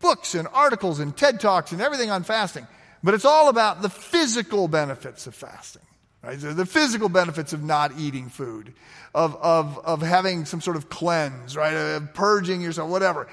books 0.00 0.34
and 0.34 0.46
articles 0.52 1.00
and 1.00 1.16
TED 1.16 1.40
Talks 1.40 1.72
and 1.72 1.80
everything 1.80 2.10
on 2.10 2.24
fasting. 2.24 2.66
But 3.02 3.14
it's 3.14 3.24
all 3.24 3.48
about 3.48 3.82
the 3.82 3.88
physical 3.88 4.68
benefits 4.68 5.26
of 5.26 5.34
fasting. 5.34 5.82
Right? 6.24 6.38
The 6.40 6.64
physical 6.64 7.08
benefits 7.08 7.52
of 7.52 7.62
not 7.62 7.92
eating 7.98 8.28
food, 8.28 8.72
of, 9.14 9.36
of, 9.36 9.78
of 9.84 10.00
having 10.00 10.46
some 10.46 10.60
sort 10.60 10.76
of 10.76 10.88
cleanse, 10.88 11.56
right? 11.56 11.74
Of 11.74 12.14
purging 12.14 12.62
yourself, 12.62 12.88
whatever. 12.88 13.28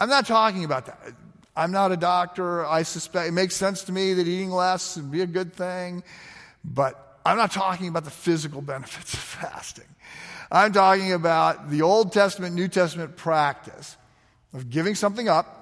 I'm 0.00 0.08
not 0.08 0.26
talking 0.26 0.64
about 0.64 0.86
that. 0.86 1.12
I'm 1.54 1.72
not 1.72 1.92
a 1.92 1.96
doctor. 1.96 2.64
I 2.64 2.84
suspect 2.84 3.28
it 3.28 3.32
makes 3.32 3.54
sense 3.54 3.84
to 3.84 3.92
me 3.92 4.14
that 4.14 4.26
eating 4.26 4.50
less 4.50 4.96
would 4.96 5.10
be 5.10 5.20
a 5.20 5.26
good 5.26 5.52
thing, 5.52 6.02
but 6.64 7.18
I'm 7.26 7.36
not 7.36 7.52
talking 7.52 7.88
about 7.88 8.04
the 8.04 8.10
physical 8.10 8.62
benefits 8.62 9.12
of 9.12 9.20
fasting. 9.20 9.84
I'm 10.50 10.72
talking 10.72 11.12
about 11.12 11.70
the 11.70 11.82
Old 11.82 12.12
Testament, 12.12 12.54
New 12.54 12.68
Testament 12.68 13.16
practice 13.16 13.96
of 14.52 14.70
giving 14.70 14.94
something 14.94 15.28
up 15.28 15.60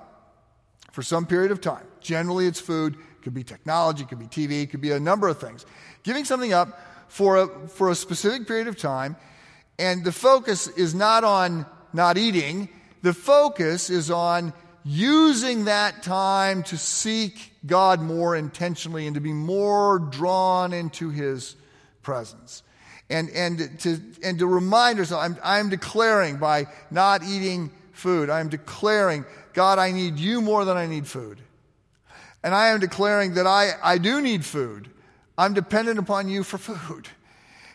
for 0.93 1.03
some 1.03 1.27
period 1.27 1.51
of 1.51 1.61
time. 1.61 1.85
Generally, 2.01 2.47
it's 2.47 2.61
food, 2.61 2.95
it 2.95 3.23
could 3.23 3.35
be 3.35 3.43
technology, 3.43 4.05
it 4.05 4.09
could 4.09 4.19
be 4.19 4.27
TV, 4.27 4.63
it 4.63 4.71
could 4.71 4.81
be 4.81 4.93
a 4.93 5.01
number 5.01 5.29
of 5.29 5.39
things. 5.39 5.67
Giving 6.09 6.25
something 6.25 6.55
up 6.55 6.81
for 7.09 7.37
a, 7.37 7.69
for 7.69 7.91
a 7.91 7.95
specific 7.95 8.49
period 8.49 8.67
of 8.67 8.79
time, 8.79 9.15
and 9.79 10.03
the 10.03 10.11
focus 10.11 10.67
is 10.67 10.95
not 10.95 11.23
on 11.23 11.67
not 11.93 12.17
eating, 12.17 12.71
the 13.03 13.13
focus 13.13 13.91
is 13.91 14.11
on 14.11 14.55
using 14.87 15.67
that 15.67 16.03
time 16.03 16.63
to 16.63 16.79
seek 16.79 17.53
God 17.67 18.01
more 18.01 18.35
intentionally 18.35 19.07
and 19.07 19.17
to 19.17 19.21
be 19.21 19.35
more 19.35 19.99
drawn 19.99 20.73
into 20.73 21.11
His 21.11 21.57
presence. 22.01 22.63
And, 23.11 23.29
and, 23.29 23.79
to, 23.81 24.01
and 24.23 24.39
to 24.39 24.47
remind 24.47 25.01
ourselves, 25.01 25.23
I'm, 25.23 25.39
I'm 25.45 25.69
declaring 25.69 26.39
by 26.39 26.69
not 26.91 27.23
eating 27.23 27.71
food, 27.93 28.31
I'm 28.31 28.49
declaring, 28.49 29.27
God, 29.53 29.79
I 29.79 29.93
need 29.93 30.19
you 30.19 30.41
more 30.41 30.65
than 30.65 30.79
I 30.79 30.87
need 30.87 31.07
food. 31.07 31.39
And 32.43 32.55
I 32.55 32.69
am 32.69 32.81
declaring 32.81 33.35
that 33.35 33.47
I, 33.47 33.73
I 33.83 33.99
do 33.99 34.23
need 34.23 34.47
food. 34.47 34.89
I'm 35.39 35.55
dependent 35.55 36.01
upon 36.01 36.29
you 36.29 36.43
for 36.43 36.59
food. 36.59 37.09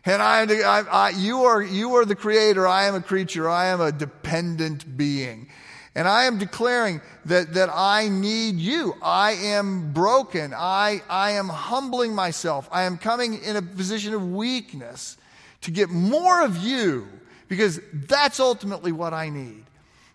And 0.06 0.21
I, 0.21 0.43
I, 0.43 0.82
I, 0.82 1.10
you, 1.12 1.43
are, 1.43 1.62
you 1.62 1.95
are 1.95 2.04
the 2.04 2.13
creator. 2.13 2.67
I 2.67 2.86
am 2.86 2.95
a 2.95 3.02
creature. 3.02 3.49
I 3.49 3.67
am 3.67 3.80
a 3.80 3.91
dependent 3.91 4.97
being. 4.97 5.47
And 5.95 6.08
I 6.08 6.26
am 6.26 6.38
declaring 6.39 6.99
that, 7.26 7.54
that 7.54 7.69
I 7.71 8.10
need 8.10 8.56
you. 8.56 8.95
I 9.02 9.32
am 9.32 9.93
broken. 9.93 10.54
I, 10.54 11.04
I 11.10 11.32
am 11.32 11.47
humbling 11.47 12.13
myself. 12.13 12.67
I 12.69 12.84
am 12.84 12.97
coming 12.97 13.41
in 13.41 13.56
a 13.56 13.62
position 13.62 14.13
of 14.13 14.30
weakness 14.30 15.17
to 15.62 15.71
get 15.71 15.89
more 15.89 16.43
of 16.43 16.58
you 16.58 17.08
because 17.47 17.80
that's 17.93 18.41
ultimately 18.41 18.91
what 18.91 19.13
I 19.13 19.30
need. 19.30 19.63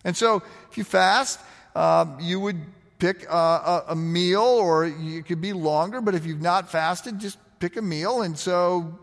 And 0.03 0.15
so 0.15 0.43
if 0.69 0.77
you 0.77 0.83
fast, 0.83 1.39
um, 1.75 2.17
you 2.19 2.39
would 2.39 2.61
pick 2.99 3.23
a, 3.29 3.35
a, 3.35 3.83
a 3.89 3.95
meal 3.95 4.41
or 4.41 4.85
it 4.85 5.25
could 5.25 5.41
be 5.41 5.53
longer, 5.53 6.01
but 6.01 6.13
if 6.13 6.25
you've 6.25 6.41
not 6.41 6.69
fasted, 6.69 7.17
just 7.17 7.37
pick 7.59 7.77
a 7.77 7.81
meal. 7.81 8.21
And 8.21 8.37
so 8.37 8.99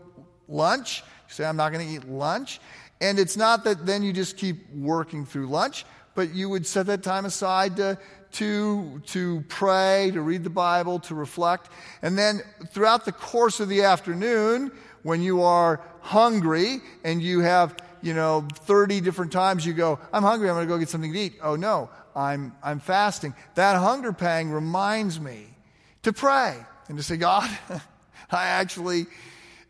lunch, 0.47 1.03
you 1.27 1.33
say, 1.33 1.45
I'm 1.45 1.57
not 1.57 1.73
going 1.73 1.85
to 1.85 1.93
eat 1.93 2.07
lunch. 2.07 2.59
And 3.01 3.19
it's 3.19 3.37
not 3.37 3.63
that 3.65 3.85
then 3.85 4.03
you 4.03 4.13
just 4.13 4.37
keep 4.37 4.71
working 4.73 5.25
through 5.25 5.47
lunch, 5.47 5.85
but 6.15 6.33
you 6.33 6.49
would 6.49 6.65
set 6.65 6.85
that 6.87 7.03
time 7.03 7.25
aside 7.25 7.75
to, 7.77 7.97
to, 8.33 9.01
to 9.07 9.43
pray, 9.49 10.11
to 10.13 10.21
read 10.21 10.43
the 10.43 10.49
Bible, 10.49 10.99
to 10.99 11.15
reflect. 11.15 11.69
And 12.01 12.17
then 12.17 12.41
throughout 12.69 13.05
the 13.05 13.11
course 13.11 13.59
of 13.59 13.69
the 13.69 13.83
afternoon, 13.83 14.71
when 15.03 15.21
you 15.21 15.43
are 15.43 15.81
hungry 16.01 16.81
and 17.03 17.21
you 17.21 17.41
have, 17.41 17.77
you 18.01 18.13
know, 18.13 18.47
30 18.53 19.01
different 19.01 19.31
times 19.31 19.65
you 19.65 19.73
go, 19.73 19.99
I'm 20.11 20.23
hungry, 20.23 20.49
I'm 20.49 20.55
going 20.55 20.67
to 20.67 20.73
go 20.73 20.79
get 20.79 20.89
something 20.89 21.13
to 21.13 21.19
eat. 21.19 21.35
Oh 21.41 21.55
no, 21.55 21.89
I'm, 22.17 22.55
I'm 22.63 22.79
fasting. 22.79 23.35
That 23.53 23.77
hunger 23.77 24.11
pang 24.11 24.49
reminds 24.49 25.19
me 25.19 25.45
to 26.01 26.11
pray 26.11 26.57
and 26.87 26.97
to 26.97 27.03
say, 27.03 27.15
God, 27.15 27.47
I 28.31 28.47
actually 28.47 29.05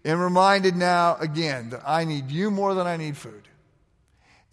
am 0.06 0.22
reminded 0.22 0.78
now 0.78 1.18
again 1.18 1.72
that 1.72 1.82
I 1.86 2.06
need 2.06 2.32
you 2.32 2.50
more 2.50 2.74
than 2.74 2.88
I 2.88 2.96
need 2.96 3.18
food. 3.18 3.44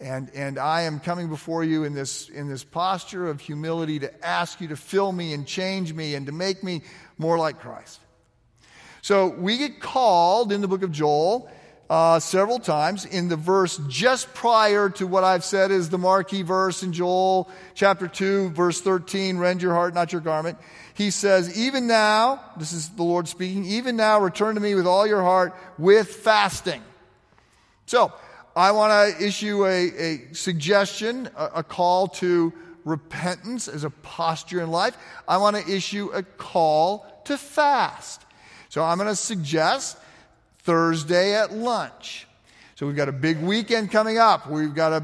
And, 0.01 0.29
and 0.35 0.59
I 0.59 0.81
am 0.81 0.99
coming 0.99 1.29
before 1.29 1.63
you 1.63 1.85
in 1.85 1.93
this, 1.93 2.27
in 2.27 2.49
this 2.49 2.65
posture 2.65 3.29
of 3.29 3.39
humility 3.39 3.99
to 3.99 4.25
ask 4.25 4.59
you 4.59 4.67
to 4.67 4.75
fill 4.75 5.13
me 5.13 5.31
and 5.31 5.47
change 5.47 5.93
me 5.93 6.15
and 6.15 6.25
to 6.25 6.33
make 6.33 6.65
me 6.65 6.81
more 7.17 7.37
like 7.37 7.61
Christ. 7.61 8.01
So 9.03 9.29
we 9.29 9.57
get 9.57 9.79
called 9.79 10.51
in 10.51 10.59
the 10.59 10.67
book 10.67 10.83
of 10.83 10.91
Joel 10.91 11.49
uh, 11.89 12.19
several 12.19 12.59
times 12.59 13.05
in 13.05 13.27
the 13.27 13.35
verse 13.35 13.79
just 13.87 14.33
prior 14.33 14.89
to 14.89 15.05
what 15.05 15.23
I've 15.23 15.43
said 15.43 15.71
is 15.71 15.89
the 15.89 15.97
marquee 15.97 16.41
verse 16.41 16.81
in 16.83 16.93
Joel 16.93 17.49
chapter 17.73 18.07
2, 18.07 18.49
verse 18.49 18.81
13 18.81 19.37
rend 19.37 19.61
your 19.61 19.73
heart, 19.73 19.93
not 19.93 20.11
your 20.11 20.21
garment. 20.21 20.57
He 20.95 21.11
says, 21.11 21.57
Even 21.57 21.87
now, 21.87 22.41
this 22.57 22.73
is 22.73 22.89
the 22.89 23.03
Lord 23.03 23.27
speaking, 23.27 23.65
even 23.65 23.95
now 23.95 24.19
return 24.19 24.55
to 24.55 24.61
me 24.61 24.75
with 24.75 24.87
all 24.87 25.05
your 25.05 25.21
heart 25.21 25.53
with 25.77 26.07
fasting. 26.07 26.81
So, 27.85 28.13
I 28.55 28.71
want 28.71 29.17
to 29.17 29.25
issue 29.25 29.65
a, 29.65 29.91
a 29.91 30.33
suggestion, 30.33 31.29
a, 31.35 31.45
a 31.55 31.63
call 31.63 32.07
to 32.07 32.53
repentance 32.85 33.67
as 33.67 33.83
a 33.83 33.89
posture 33.89 34.61
in 34.61 34.71
life. 34.71 34.97
I 35.27 35.37
want 35.37 35.57
to 35.57 35.69
issue 35.69 36.11
a 36.13 36.23
call 36.23 37.05
to 37.25 37.37
fast. 37.37 38.21
So 38.69 38.83
I'm 38.83 38.97
going 38.97 39.09
to 39.09 39.15
suggest 39.15 39.97
Thursday 40.65 41.35
at 41.35 41.53
lunch. 41.53 42.27
So 42.75 42.85
we've 42.85 42.95
got 42.95 43.07
a 43.07 43.13
big 43.13 43.39
weekend 43.41 43.91
coming 43.91 44.17
up. 44.17 44.49
We've 44.49 44.73
got 44.73 44.91
a, 44.91 45.03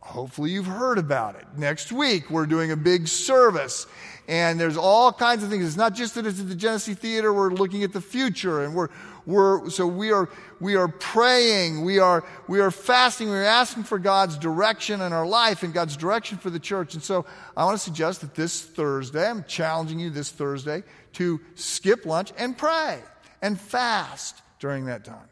hopefully 0.00 0.50
you've 0.50 0.66
heard 0.66 0.98
about 0.98 1.36
it. 1.36 1.46
Next 1.56 1.92
week, 1.92 2.28
we're 2.28 2.44
doing 2.44 2.72
a 2.72 2.76
big 2.76 3.08
service. 3.08 3.86
And 4.26 4.58
there's 4.58 4.76
all 4.76 5.12
kinds 5.12 5.42
of 5.42 5.48
things. 5.48 5.64
It's 5.64 5.76
not 5.76 5.94
just 5.94 6.14
that 6.16 6.26
it's 6.26 6.40
at 6.40 6.48
the 6.48 6.54
Genesee 6.54 6.94
Theater, 6.94 7.32
we're 7.32 7.50
looking 7.52 7.84
at 7.84 7.92
the 7.92 8.00
future. 8.00 8.64
And 8.64 8.74
we're, 8.74 8.88
we're, 9.26 9.70
so 9.70 9.86
we 9.86 10.12
are, 10.12 10.28
we 10.60 10.74
are 10.74 10.88
praying, 10.88 11.84
we 11.84 11.98
are, 11.98 12.24
we 12.48 12.60
are 12.60 12.70
fasting, 12.70 13.28
we're 13.28 13.44
asking 13.44 13.84
for 13.84 13.98
God's 13.98 14.36
direction 14.36 15.00
in 15.00 15.12
our 15.12 15.26
life 15.26 15.62
and 15.62 15.72
God's 15.72 15.96
direction 15.96 16.36
for 16.36 16.50
the 16.50 16.58
church. 16.58 16.94
And 16.94 17.02
so 17.02 17.24
I 17.56 17.64
want 17.64 17.78
to 17.78 17.82
suggest 17.82 18.20
that 18.22 18.34
this 18.34 18.60
Thursday, 18.60 19.28
I'm 19.28 19.44
challenging 19.44 20.00
you 20.00 20.10
this 20.10 20.30
Thursday 20.30 20.82
to 21.14 21.40
skip 21.54 22.04
lunch 22.04 22.32
and 22.36 22.58
pray 22.58 23.00
and 23.40 23.58
fast 23.58 24.42
during 24.64 24.86
that 24.86 25.04
time. 25.04 25.28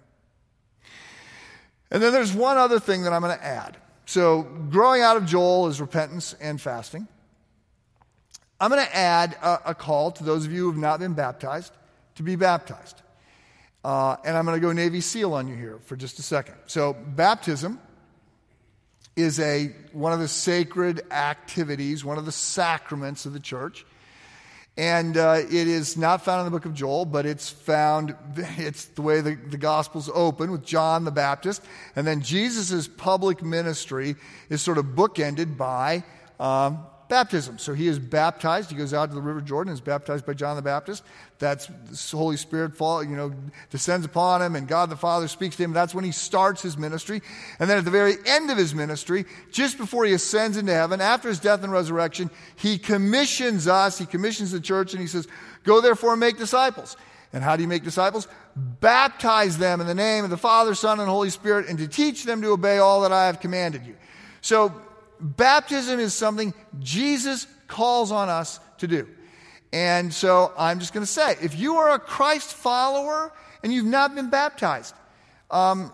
And 1.90 2.03
then 2.03 2.12
there's 2.12 2.35
one 2.35 2.59
other 2.59 2.79
thing 2.79 3.05
that 3.05 3.14
I'm 3.14 3.23
going 3.23 3.35
to 3.35 3.42
add. 3.42 3.79
So, 4.05 4.42
growing 4.42 5.01
out 5.01 5.16
of 5.16 5.25
Joel 5.25 5.68
is 5.68 5.81
repentance 5.81 6.35
and 6.38 6.61
fasting. 6.61 7.09
I'm 8.61 8.71
going 8.71 8.85
to 8.85 8.95
add 8.95 9.38
a, 9.42 9.71
a 9.71 9.75
call 9.75 10.11
to 10.11 10.23
those 10.23 10.45
of 10.45 10.53
you 10.53 10.64
who 10.64 10.72
have 10.72 10.78
not 10.78 11.01
been 11.01 11.14
baptized 11.14 11.72
to 12.16 12.22
be 12.22 12.37
baptized. 12.37 13.01
Uh, 13.83 14.16
and 14.22 14.37
I'm 14.37 14.45
going 14.45 14.61
to 14.61 14.61
go 14.61 14.70
Navy 14.70 15.01
SEAL 15.01 15.33
on 15.33 15.49
you 15.49 15.57
here 15.57 15.78
for 15.87 15.97
just 15.97 16.18
a 16.18 16.22
second. 16.22 16.57
So, 16.66 16.93
baptism 16.93 17.80
is 19.16 19.41
a, 19.41 19.74
one 19.93 20.12
of 20.12 20.18
the 20.18 20.28
sacred 20.28 21.11
activities, 21.11 22.05
one 22.05 22.18
of 22.18 22.26
the 22.26 22.33
sacraments 22.33 23.24
of 23.24 23.33
the 23.33 23.41
church. 23.41 23.87
And 24.77 25.18
uh, 25.18 25.41
it 25.43 25.68
is 25.68 25.99
not 25.99 26.25
found 26.25 26.41
in 26.41 26.45
the 26.47 26.51
book 26.51 26.64
of 26.64 26.73
Joel, 26.73 27.05
but 27.05 27.27
it's 27.27 27.51
found, 27.51 28.14
it's 28.37 28.87
the 28.87 29.03
way 29.03 29.20
the, 29.20 29.35
the 29.35 29.59
Gospels 29.59 30.11
open 30.14 30.51
with 30.51 30.64
John 30.64 31.05
the 31.05 31.11
Baptist. 31.11 31.62
And 31.95 32.07
then 32.07 32.23
Jesus' 32.23 32.89
public 32.89 33.43
ministry 33.43 34.16
is 34.49 34.62
sort 34.62 34.79
of 34.79 34.87
bookended 34.87 35.57
by 35.59 36.05
um, 36.41 36.85
baptism. 37.13 37.59
So 37.59 37.75
he 37.75 37.89
is 37.89 37.99
baptized. 37.99 38.71
He 38.71 38.77
goes 38.77 38.95
out 38.95 39.11
to 39.11 39.15
the 39.15 39.21
River 39.21 39.43
Jordan, 39.43 39.71
is 39.71 39.83
baptized 39.83 40.25
by 40.25 40.33
John 40.33 40.57
the 40.57 40.63
Baptist. 40.63 41.05
That's 41.39 41.67
the 41.67 42.17
Holy 42.17 42.39
Spirit 42.39 42.75
fall, 42.75 43.05
you 43.05 43.15
know, 43.15 43.35
descends 43.69 44.07
upon 44.07 44.41
him, 44.41 44.57
and 44.57 44.67
God 44.67 44.89
the 44.89 44.97
Father 44.97 45.29
speaks 45.29 45.57
to 45.57 45.63
him. 45.63 45.75
That's 45.75 45.95
when 45.95 46.07
he 46.07 46.11
starts 46.11 46.63
his 46.63 46.79
ministry. 46.79 47.21
And 47.59 47.69
then 47.69 47.77
at 47.77 47.85
the 47.85 47.91
very 47.91 48.15
end 48.25 48.51
of 48.51 48.57
his 48.57 48.75
ministry, 48.75 49.27
just 49.51 49.77
before 49.77 50.07
he 50.07 50.15
ascends 50.15 50.57
into 50.57 50.73
heaven, 50.73 51.03
after 51.03 51.29
his 51.29 51.39
death 51.39 51.63
and 51.63 51.71
resurrection, 51.71 52.31
he 52.57 52.79
commissions 52.79 53.69
us, 53.69 53.99
he 53.99 54.07
commissions 54.07 54.51
the 54.51 54.61
church, 54.61 54.95
and 54.95 55.01
he 55.03 55.07
says, 55.07 55.29
Go 55.65 55.83
therefore 55.83 56.13
and 56.13 56.21
make 56.21 56.39
disciples. 56.39 56.97
And 57.35 57.45
how 57.45 57.57
do 57.57 57.63
you 57.63 57.69
make 57.69 57.85
disciples? 57.85 58.27
Baptize 58.57 59.59
them 59.59 59.83
in 59.83 59.87
the 59.87 59.95
name 59.95 60.25
of 60.25 60.31
the 60.31 60.39
Father, 60.39 60.75
Son, 60.75 60.99
and 60.99 61.11
Holy 61.11 61.31
Spirit, 61.31 61.69
and 61.69 61.79
to 61.79 61.89
teach 61.89 62.25
them 62.25 62.41
to 62.41 62.53
obey 62.53 62.79
all 62.79 63.03
that 63.03 63.13
I 63.13 63.27
have 63.27 63.39
commanded 63.39 63.85
you. 63.85 63.97
So 64.41 64.75
baptism 65.23 66.01
is 66.01 66.12
something 66.12 66.53
Jesus 66.81 67.47
calls 67.68 68.12
on 68.12 68.29
us 68.29 68.61
to 68.79 68.87
do. 68.87 69.09
And 69.73 70.12
so 70.12 70.53
I'm 70.59 70.81
just 70.81 70.93
going 70.93 71.07
to 71.07 71.11
say 71.11 71.37
if 71.41 71.59
you 71.59 71.77
are 71.77 71.93
a 71.93 71.99
Christ 71.99 72.53
follower 72.53 73.33
and 73.62 73.73
you've 73.73 73.87
not 73.87 74.14
been 74.14 74.29
baptized, 74.29 74.95
um, 75.51 75.93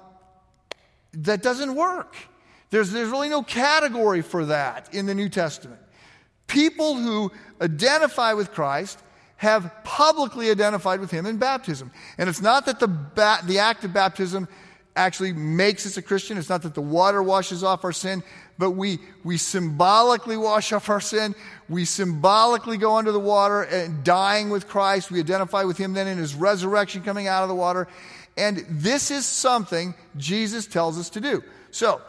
that 1.13 1.43
doesn't 1.43 1.75
work. 1.75 2.17
There's, 2.71 2.91
there's 2.91 3.09
really 3.09 3.29
no 3.29 3.43
category 3.43 4.23
for 4.23 4.47
that 4.47 4.93
in 4.93 5.07
the 5.07 5.15
New 5.15 5.29
Testament. 5.29 5.81
People 6.47 6.97
who 6.97 7.31
identify 7.61 8.33
with 8.33 8.53
Christ 8.53 8.99
have 9.37 9.73
publicly 9.85 10.51
identified 10.51 11.01
with 11.01 11.11
him 11.11 11.25
in 11.25 11.37
baptism. 11.37 11.93
And 12.19 12.29
it's 12.29 12.41
not 12.41 12.67
that 12.67 12.81
the, 12.81 12.89
ba- 12.89 13.39
the 13.45 13.61
act 13.61 13.85
of 13.85 13.93
baptism 13.93 14.49
actually 14.97 15.33
makes 15.33 15.87
us 15.87 15.97
a 15.97 16.03
Christian. 16.03 16.37
It's 16.37 16.49
not 16.49 16.63
that 16.63 16.75
the 16.75 16.83
water 16.83 17.23
washes 17.23 17.63
off 17.63 17.85
our 17.85 17.93
sin, 17.93 18.25
but 18.59 18.73
we, 18.73 18.99
we 19.23 19.37
symbolically 19.37 20.37
wash 20.37 20.73
off 20.73 20.89
our 20.89 21.01
sin. 21.01 21.35
We 21.69 21.85
symbolically 21.85 22.77
go 22.77 22.97
under 22.97 23.13
the 23.13 23.21
water 23.21 23.63
and 23.63 24.03
dying 24.03 24.51
with 24.51 24.67
Christ. 24.67 25.11
We 25.11 25.21
identify 25.21 25.63
with 25.63 25.79
him 25.79 25.93
then 25.93 26.09
in 26.09 26.19
his 26.19 26.35
resurrection 26.35 27.03
coming 27.03 27.29
out 27.29 27.43
of 27.43 27.49
the 27.49 27.55
water. 27.55 27.87
And 28.37 28.65
this 28.69 29.11
is 29.11 29.25
something 29.25 29.95
Jesus 30.17 30.67
tells 30.67 30.99
us 30.99 31.11
to 31.11 31.21
do. 31.21 31.43
So, 31.71 32.01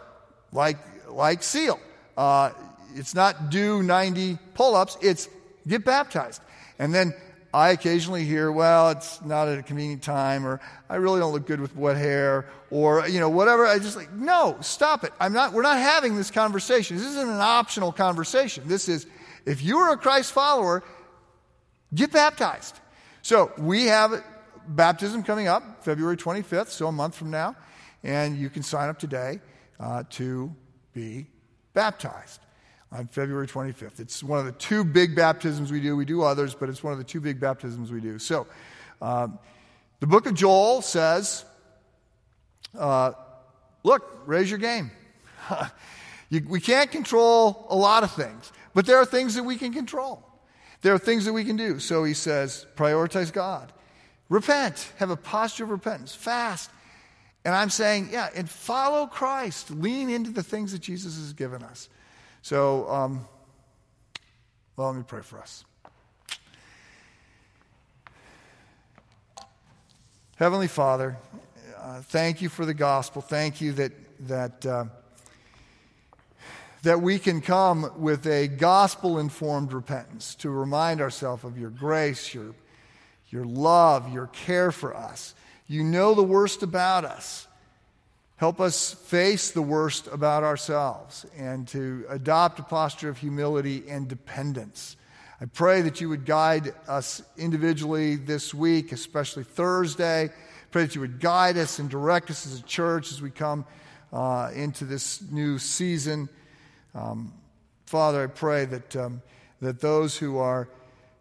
like, 0.52 0.78
like 1.08 1.44
SEAL, 1.44 1.80
uh, 2.18 2.52
it's 2.96 3.14
not 3.14 3.50
do 3.50 3.84
90 3.84 4.38
pull 4.56 4.76
ups, 4.76 4.98
it's 5.02 5.30
get 5.68 5.86
baptized. 5.86 6.42
And 6.80 6.94
then 6.94 7.14
I 7.54 7.72
occasionally 7.72 8.26
hear, 8.26 8.52
well, 8.52 8.90
it's 8.92 9.24
not 9.24 9.48
at 9.48 9.58
a 9.58 9.64
convenient 9.64 10.04
time, 10.04 10.46
or 10.46 10.60
I 10.90 10.98
really 10.98 11.20
don't 11.20 11.34
look 11.34 11.48
good 11.48 11.60
with 11.60 11.76
wet 11.76 11.98
hair, 11.98 12.46
or, 12.70 13.08
you 13.08 13.20
know, 13.20 13.30
whatever. 13.30 13.66
I 13.66 13.80
just 13.80 13.98
like, 13.98 14.12
no, 14.14 14.58
stop 14.62 15.04
it. 15.04 15.12
I'm 15.20 15.34
not, 15.34 15.54
we're 15.54 15.64
not 15.64 15.78
having 15.78 16.16
this 16.16 16.30
conversation. 16.30 16.98
This 16.98 17.08
isn't 17.08 17.30
an 17.30 17.42
optional 17.42 17.92
conversation. 17.92 18.64
This 18.68 18.88
is, 18.88 19.08
if 19.46 19.64
you 19.64 19.78
are 19.80 19.94
a 19.94 19.98
Christ 19.98 20.32
follower, 20.32 20.84
get 21.94 22.12
baptized. 22.12 22.80
So 23.24 23.52
we 23.58 23.86
have 23.86 24.24
baptism 24.68 25.24
coming 25.24 25.48
up 25.48 25.84
February 25.84 26.18
25th, 26.18 26.70
so 26.70 26.88
a 26.88 26.92
month 26.92 27.16
from 27.16 27.32
now, 27.32 27.56
and 28.04 28.38
you 28.38 28.52
can 28.52 28.62
sign 28.62 28.90
up 28.90 29.00
today 29.00 29.40
uh, 29.80 30.04
to 30.12 30.56
be 30.94 31.26
baptized 31.74 32.42
on 32.92 33.08
February 33.08 33.48
25th. 33.48 34.00
It's 34.00 34.24
one 34.24 34.40
of 34.40 34.46
the 34.46 34.52
two 34.54 34.84
big 34.84 35.16
baptisms 35.16 35.72
we 35.72 35.80
do. 35.80 35.96
We 35.96 36.06
do 36.06 36.24
others, 36.24 36.56
but 36.56 36.70
it's 36.70 36.84
one 36.84 36.94
of 36.94 37.00
the 37.00 37.06
two 37.06 37.22
big 37.22 37.40
baptisms 37.40 37.92
we 37.92 38.02
do. 38.02 38.18
So, 38.20 38.48
um, 39.02 39.40
the 40.00 40.08
book 40.08 40.26
of 40.26 40.34
Joel 40.34 40.82
says, 40.82 41.46
uh, 42.78 43.12
look, 43.84 44.22
raise 44.26 44.50
your 44.50 44.60
game. 44.60 44.92
you, 46.30 46.46
we 46.48 46.60
can't 46.60 46.92
control 46.92 47.68
a 47.70 47.76
lot 47.76 48.04
of 48.04 48.12
things, 48.12 48.52
but 48.74 48.86
there 48.86 48.98
are 48.98 49.06
things 49.06 49.36
that 49.36 49.44
we 49.44 49.58
can 49.58 49.74
control. 49.74 50.24
There 50.82 50.94
are 50.94 51.00
things 51.00 51.26
that 51.26 51.34
we 51.34 51.44
can 51.44 51.58
do. 51.58 51.80
So 51.80 52.06
he 52.06 52.14
says, 52.14 52.66
prioritize 52.76 53.34
God. 53.34 53.74
Repent. 54.30 54.94
Have 54.98 55.10
a 55.10 55.18
posture 55.18 55.66
of 55.66 55.72
repentance. 55.72 56.16
Fast. 56.16 56.70
And 57.44 57.54
I'm 57.54 57.70
saying, 57.70 58.10
yeah, 58.12 58.30
and 58.36 58.50
follow 58.50 59.08
Christ. 59.08 59.72
Lean 59.72 60.10
into 60.10 60.32
the 60.32 60.44
things 60.44 60.72
that 60.72 60.80
Jesus 60.82 61.18
has 61.18 61.34
given 61.34 61.64
us. 61.64 61.90
So, 62.42 62.90
um, 62.90 63.28
well, 64.76 64.88
let 64.88 64.98
me 64.98 65.04
pray 65.06 65.22
for 65.22 65.40
us. 65.40 65.66
Heavenly 70.38 70.70
Father, 70.70 71.18
uh, 71.78 72.02
thank 72.02 72.42
you 72.42 72.48
for 72.48 72.66
the 72.66 72.74
gospel. 72.74 73.22
Thank 73.22 73.60
you 73.60 73.74
that, 73.74 73.92
that, 74.22 74.66
uh, 74.66 74.86
that 76.84 77.02
we 77.02 77.20
can 77.20 77.42
come 77.42 77.92
with 77.98 78.26
a 78.26 78.48
gospel 78.48 79.20
informed 79.20 79.74
repentance 79.74 80.36
to 80.36 80.50
remind 80.50 81.02
ourselves 81.02 81.44
of 81.44 81.58
your 81.58 81.70
grace, 81.70 82.34
your, 82.34 82.56
your 83.28 83.44
love, 83.44 84.14
your 84.14 84.28
care 84.28 84.72
for 84.72 84.96
us. 84.96 85.36
You 85.68 85.84
know 85.84 86.16
the 86.16 86.24
worst 86.24 86.64
about 86.64 87.04
us. 87.04 87.49
Help 88.40 88.62
us 88.62 88.94
face 88.94 89.52
the 89.52 89.62
worst 89.62 90.08
about 90.08 90.44
ourselves 90.44 91.26
and 91.38 91.68
to 91.68 92.06
adopt 92.08 92.58
a 92.58 92.64
posture 92.64 93.10
of 93.10 93.18
humility 93.18 93.84
and 93.90 94.08
dependence. 94.08 94.96
I 95.42 95.46
pray 95.46 95.82
that 95.82 96.00
you 96.00 96.08
would 96.08 96.26
guide 96.26 96.74
us 96.88 97.22
individually 97.38 98.16
this 98.16 98.54
week, 98.54 98.94
especially 98.94 99.44
Thursday. 99.44 100.30
Pray 100.72 100.84
that 100.84 100.96
you 100.96 101.02
would 101.02 101.20
guide 101.20 101.58
us 101.58 101.80
and 101.80 101.90
direct 101.90 102.30
us 102.30 102.46
as 102.46 102.58
a 102.58 102.64
church 102.64 103.12
as 103.12 103.22
we 103.22 103.30
come 103.30 103.66
uh, 104.14 104.52
into 104.56 104.86
this 104.86 105.22
new 105.30 105.60
season. 105.60 106.30
Um, 106.96 107.34
Father, 107.88 108.24
I 108.24 108.28
pray 108.28 108.64
that, 108.64 108.96
um, 108.96 109.22
that 109.60 109.82
those 109.82 110.18
who 110.18 110.38
are 110.38 110.70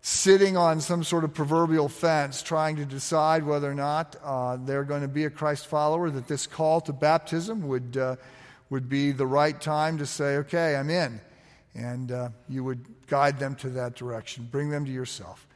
sitting 0.08 0.56
on 0.56 0.80
some 0.80 1.04
sort 1.04 1.22
of 1.22 1.34
proverbial 1.34 1.86
fence 1.86 2.42
trying 2.42 2.76
to 2.76 2.86
decide 2.86 3.44
whether 3.44 3.70
or 3.70 3.74
not 3.74 4.16
uh, 4.24 4.56
they're 4.56 4.82
going 4.82 5.02
to 5.02 5.08
be 5.08 5.26
a 5.26 5.30
Christ 5.30 5.66
follower, 5.66 6.08
that 6.08 6.26
this 6.26 6.46
call 6.46 6.80
to 6.80 6.94
baptism 6.94 7.68
would, 7.68 7.94
uh, 7.98 8.16
would 8.70 8.88
be 8.88 9.12
the 9.12 9.26
right 9.26 9.60
time 9.60 9.98
to 9.98 10.06
say, 10.06 10.38
okay, 10.38 10.76
I'm 10.76 10.88
in. 10.88 11.20
And 11.74 12.10
uh, 12.10 12.30
you 12.48 12.64
would 12.64 13.06
guide 13.06 13.38
them 13.38 13.54
to 13.56 13.68
that 13.70 13.96
direction, 13.96 14.48
bring 14.50 14.70
them 14.70 14.86
to 14.86 14.90
yourself. 14.90 15.46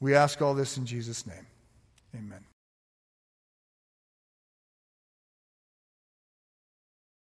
We 0.00 0.16
ask 0.16 0.42
all 0.42 0.54
this 0.54 0.76
in 0.76 0.84
Jesus' 0.84 1.28
name. 1.28 1.46
Amen. 2.12 2.55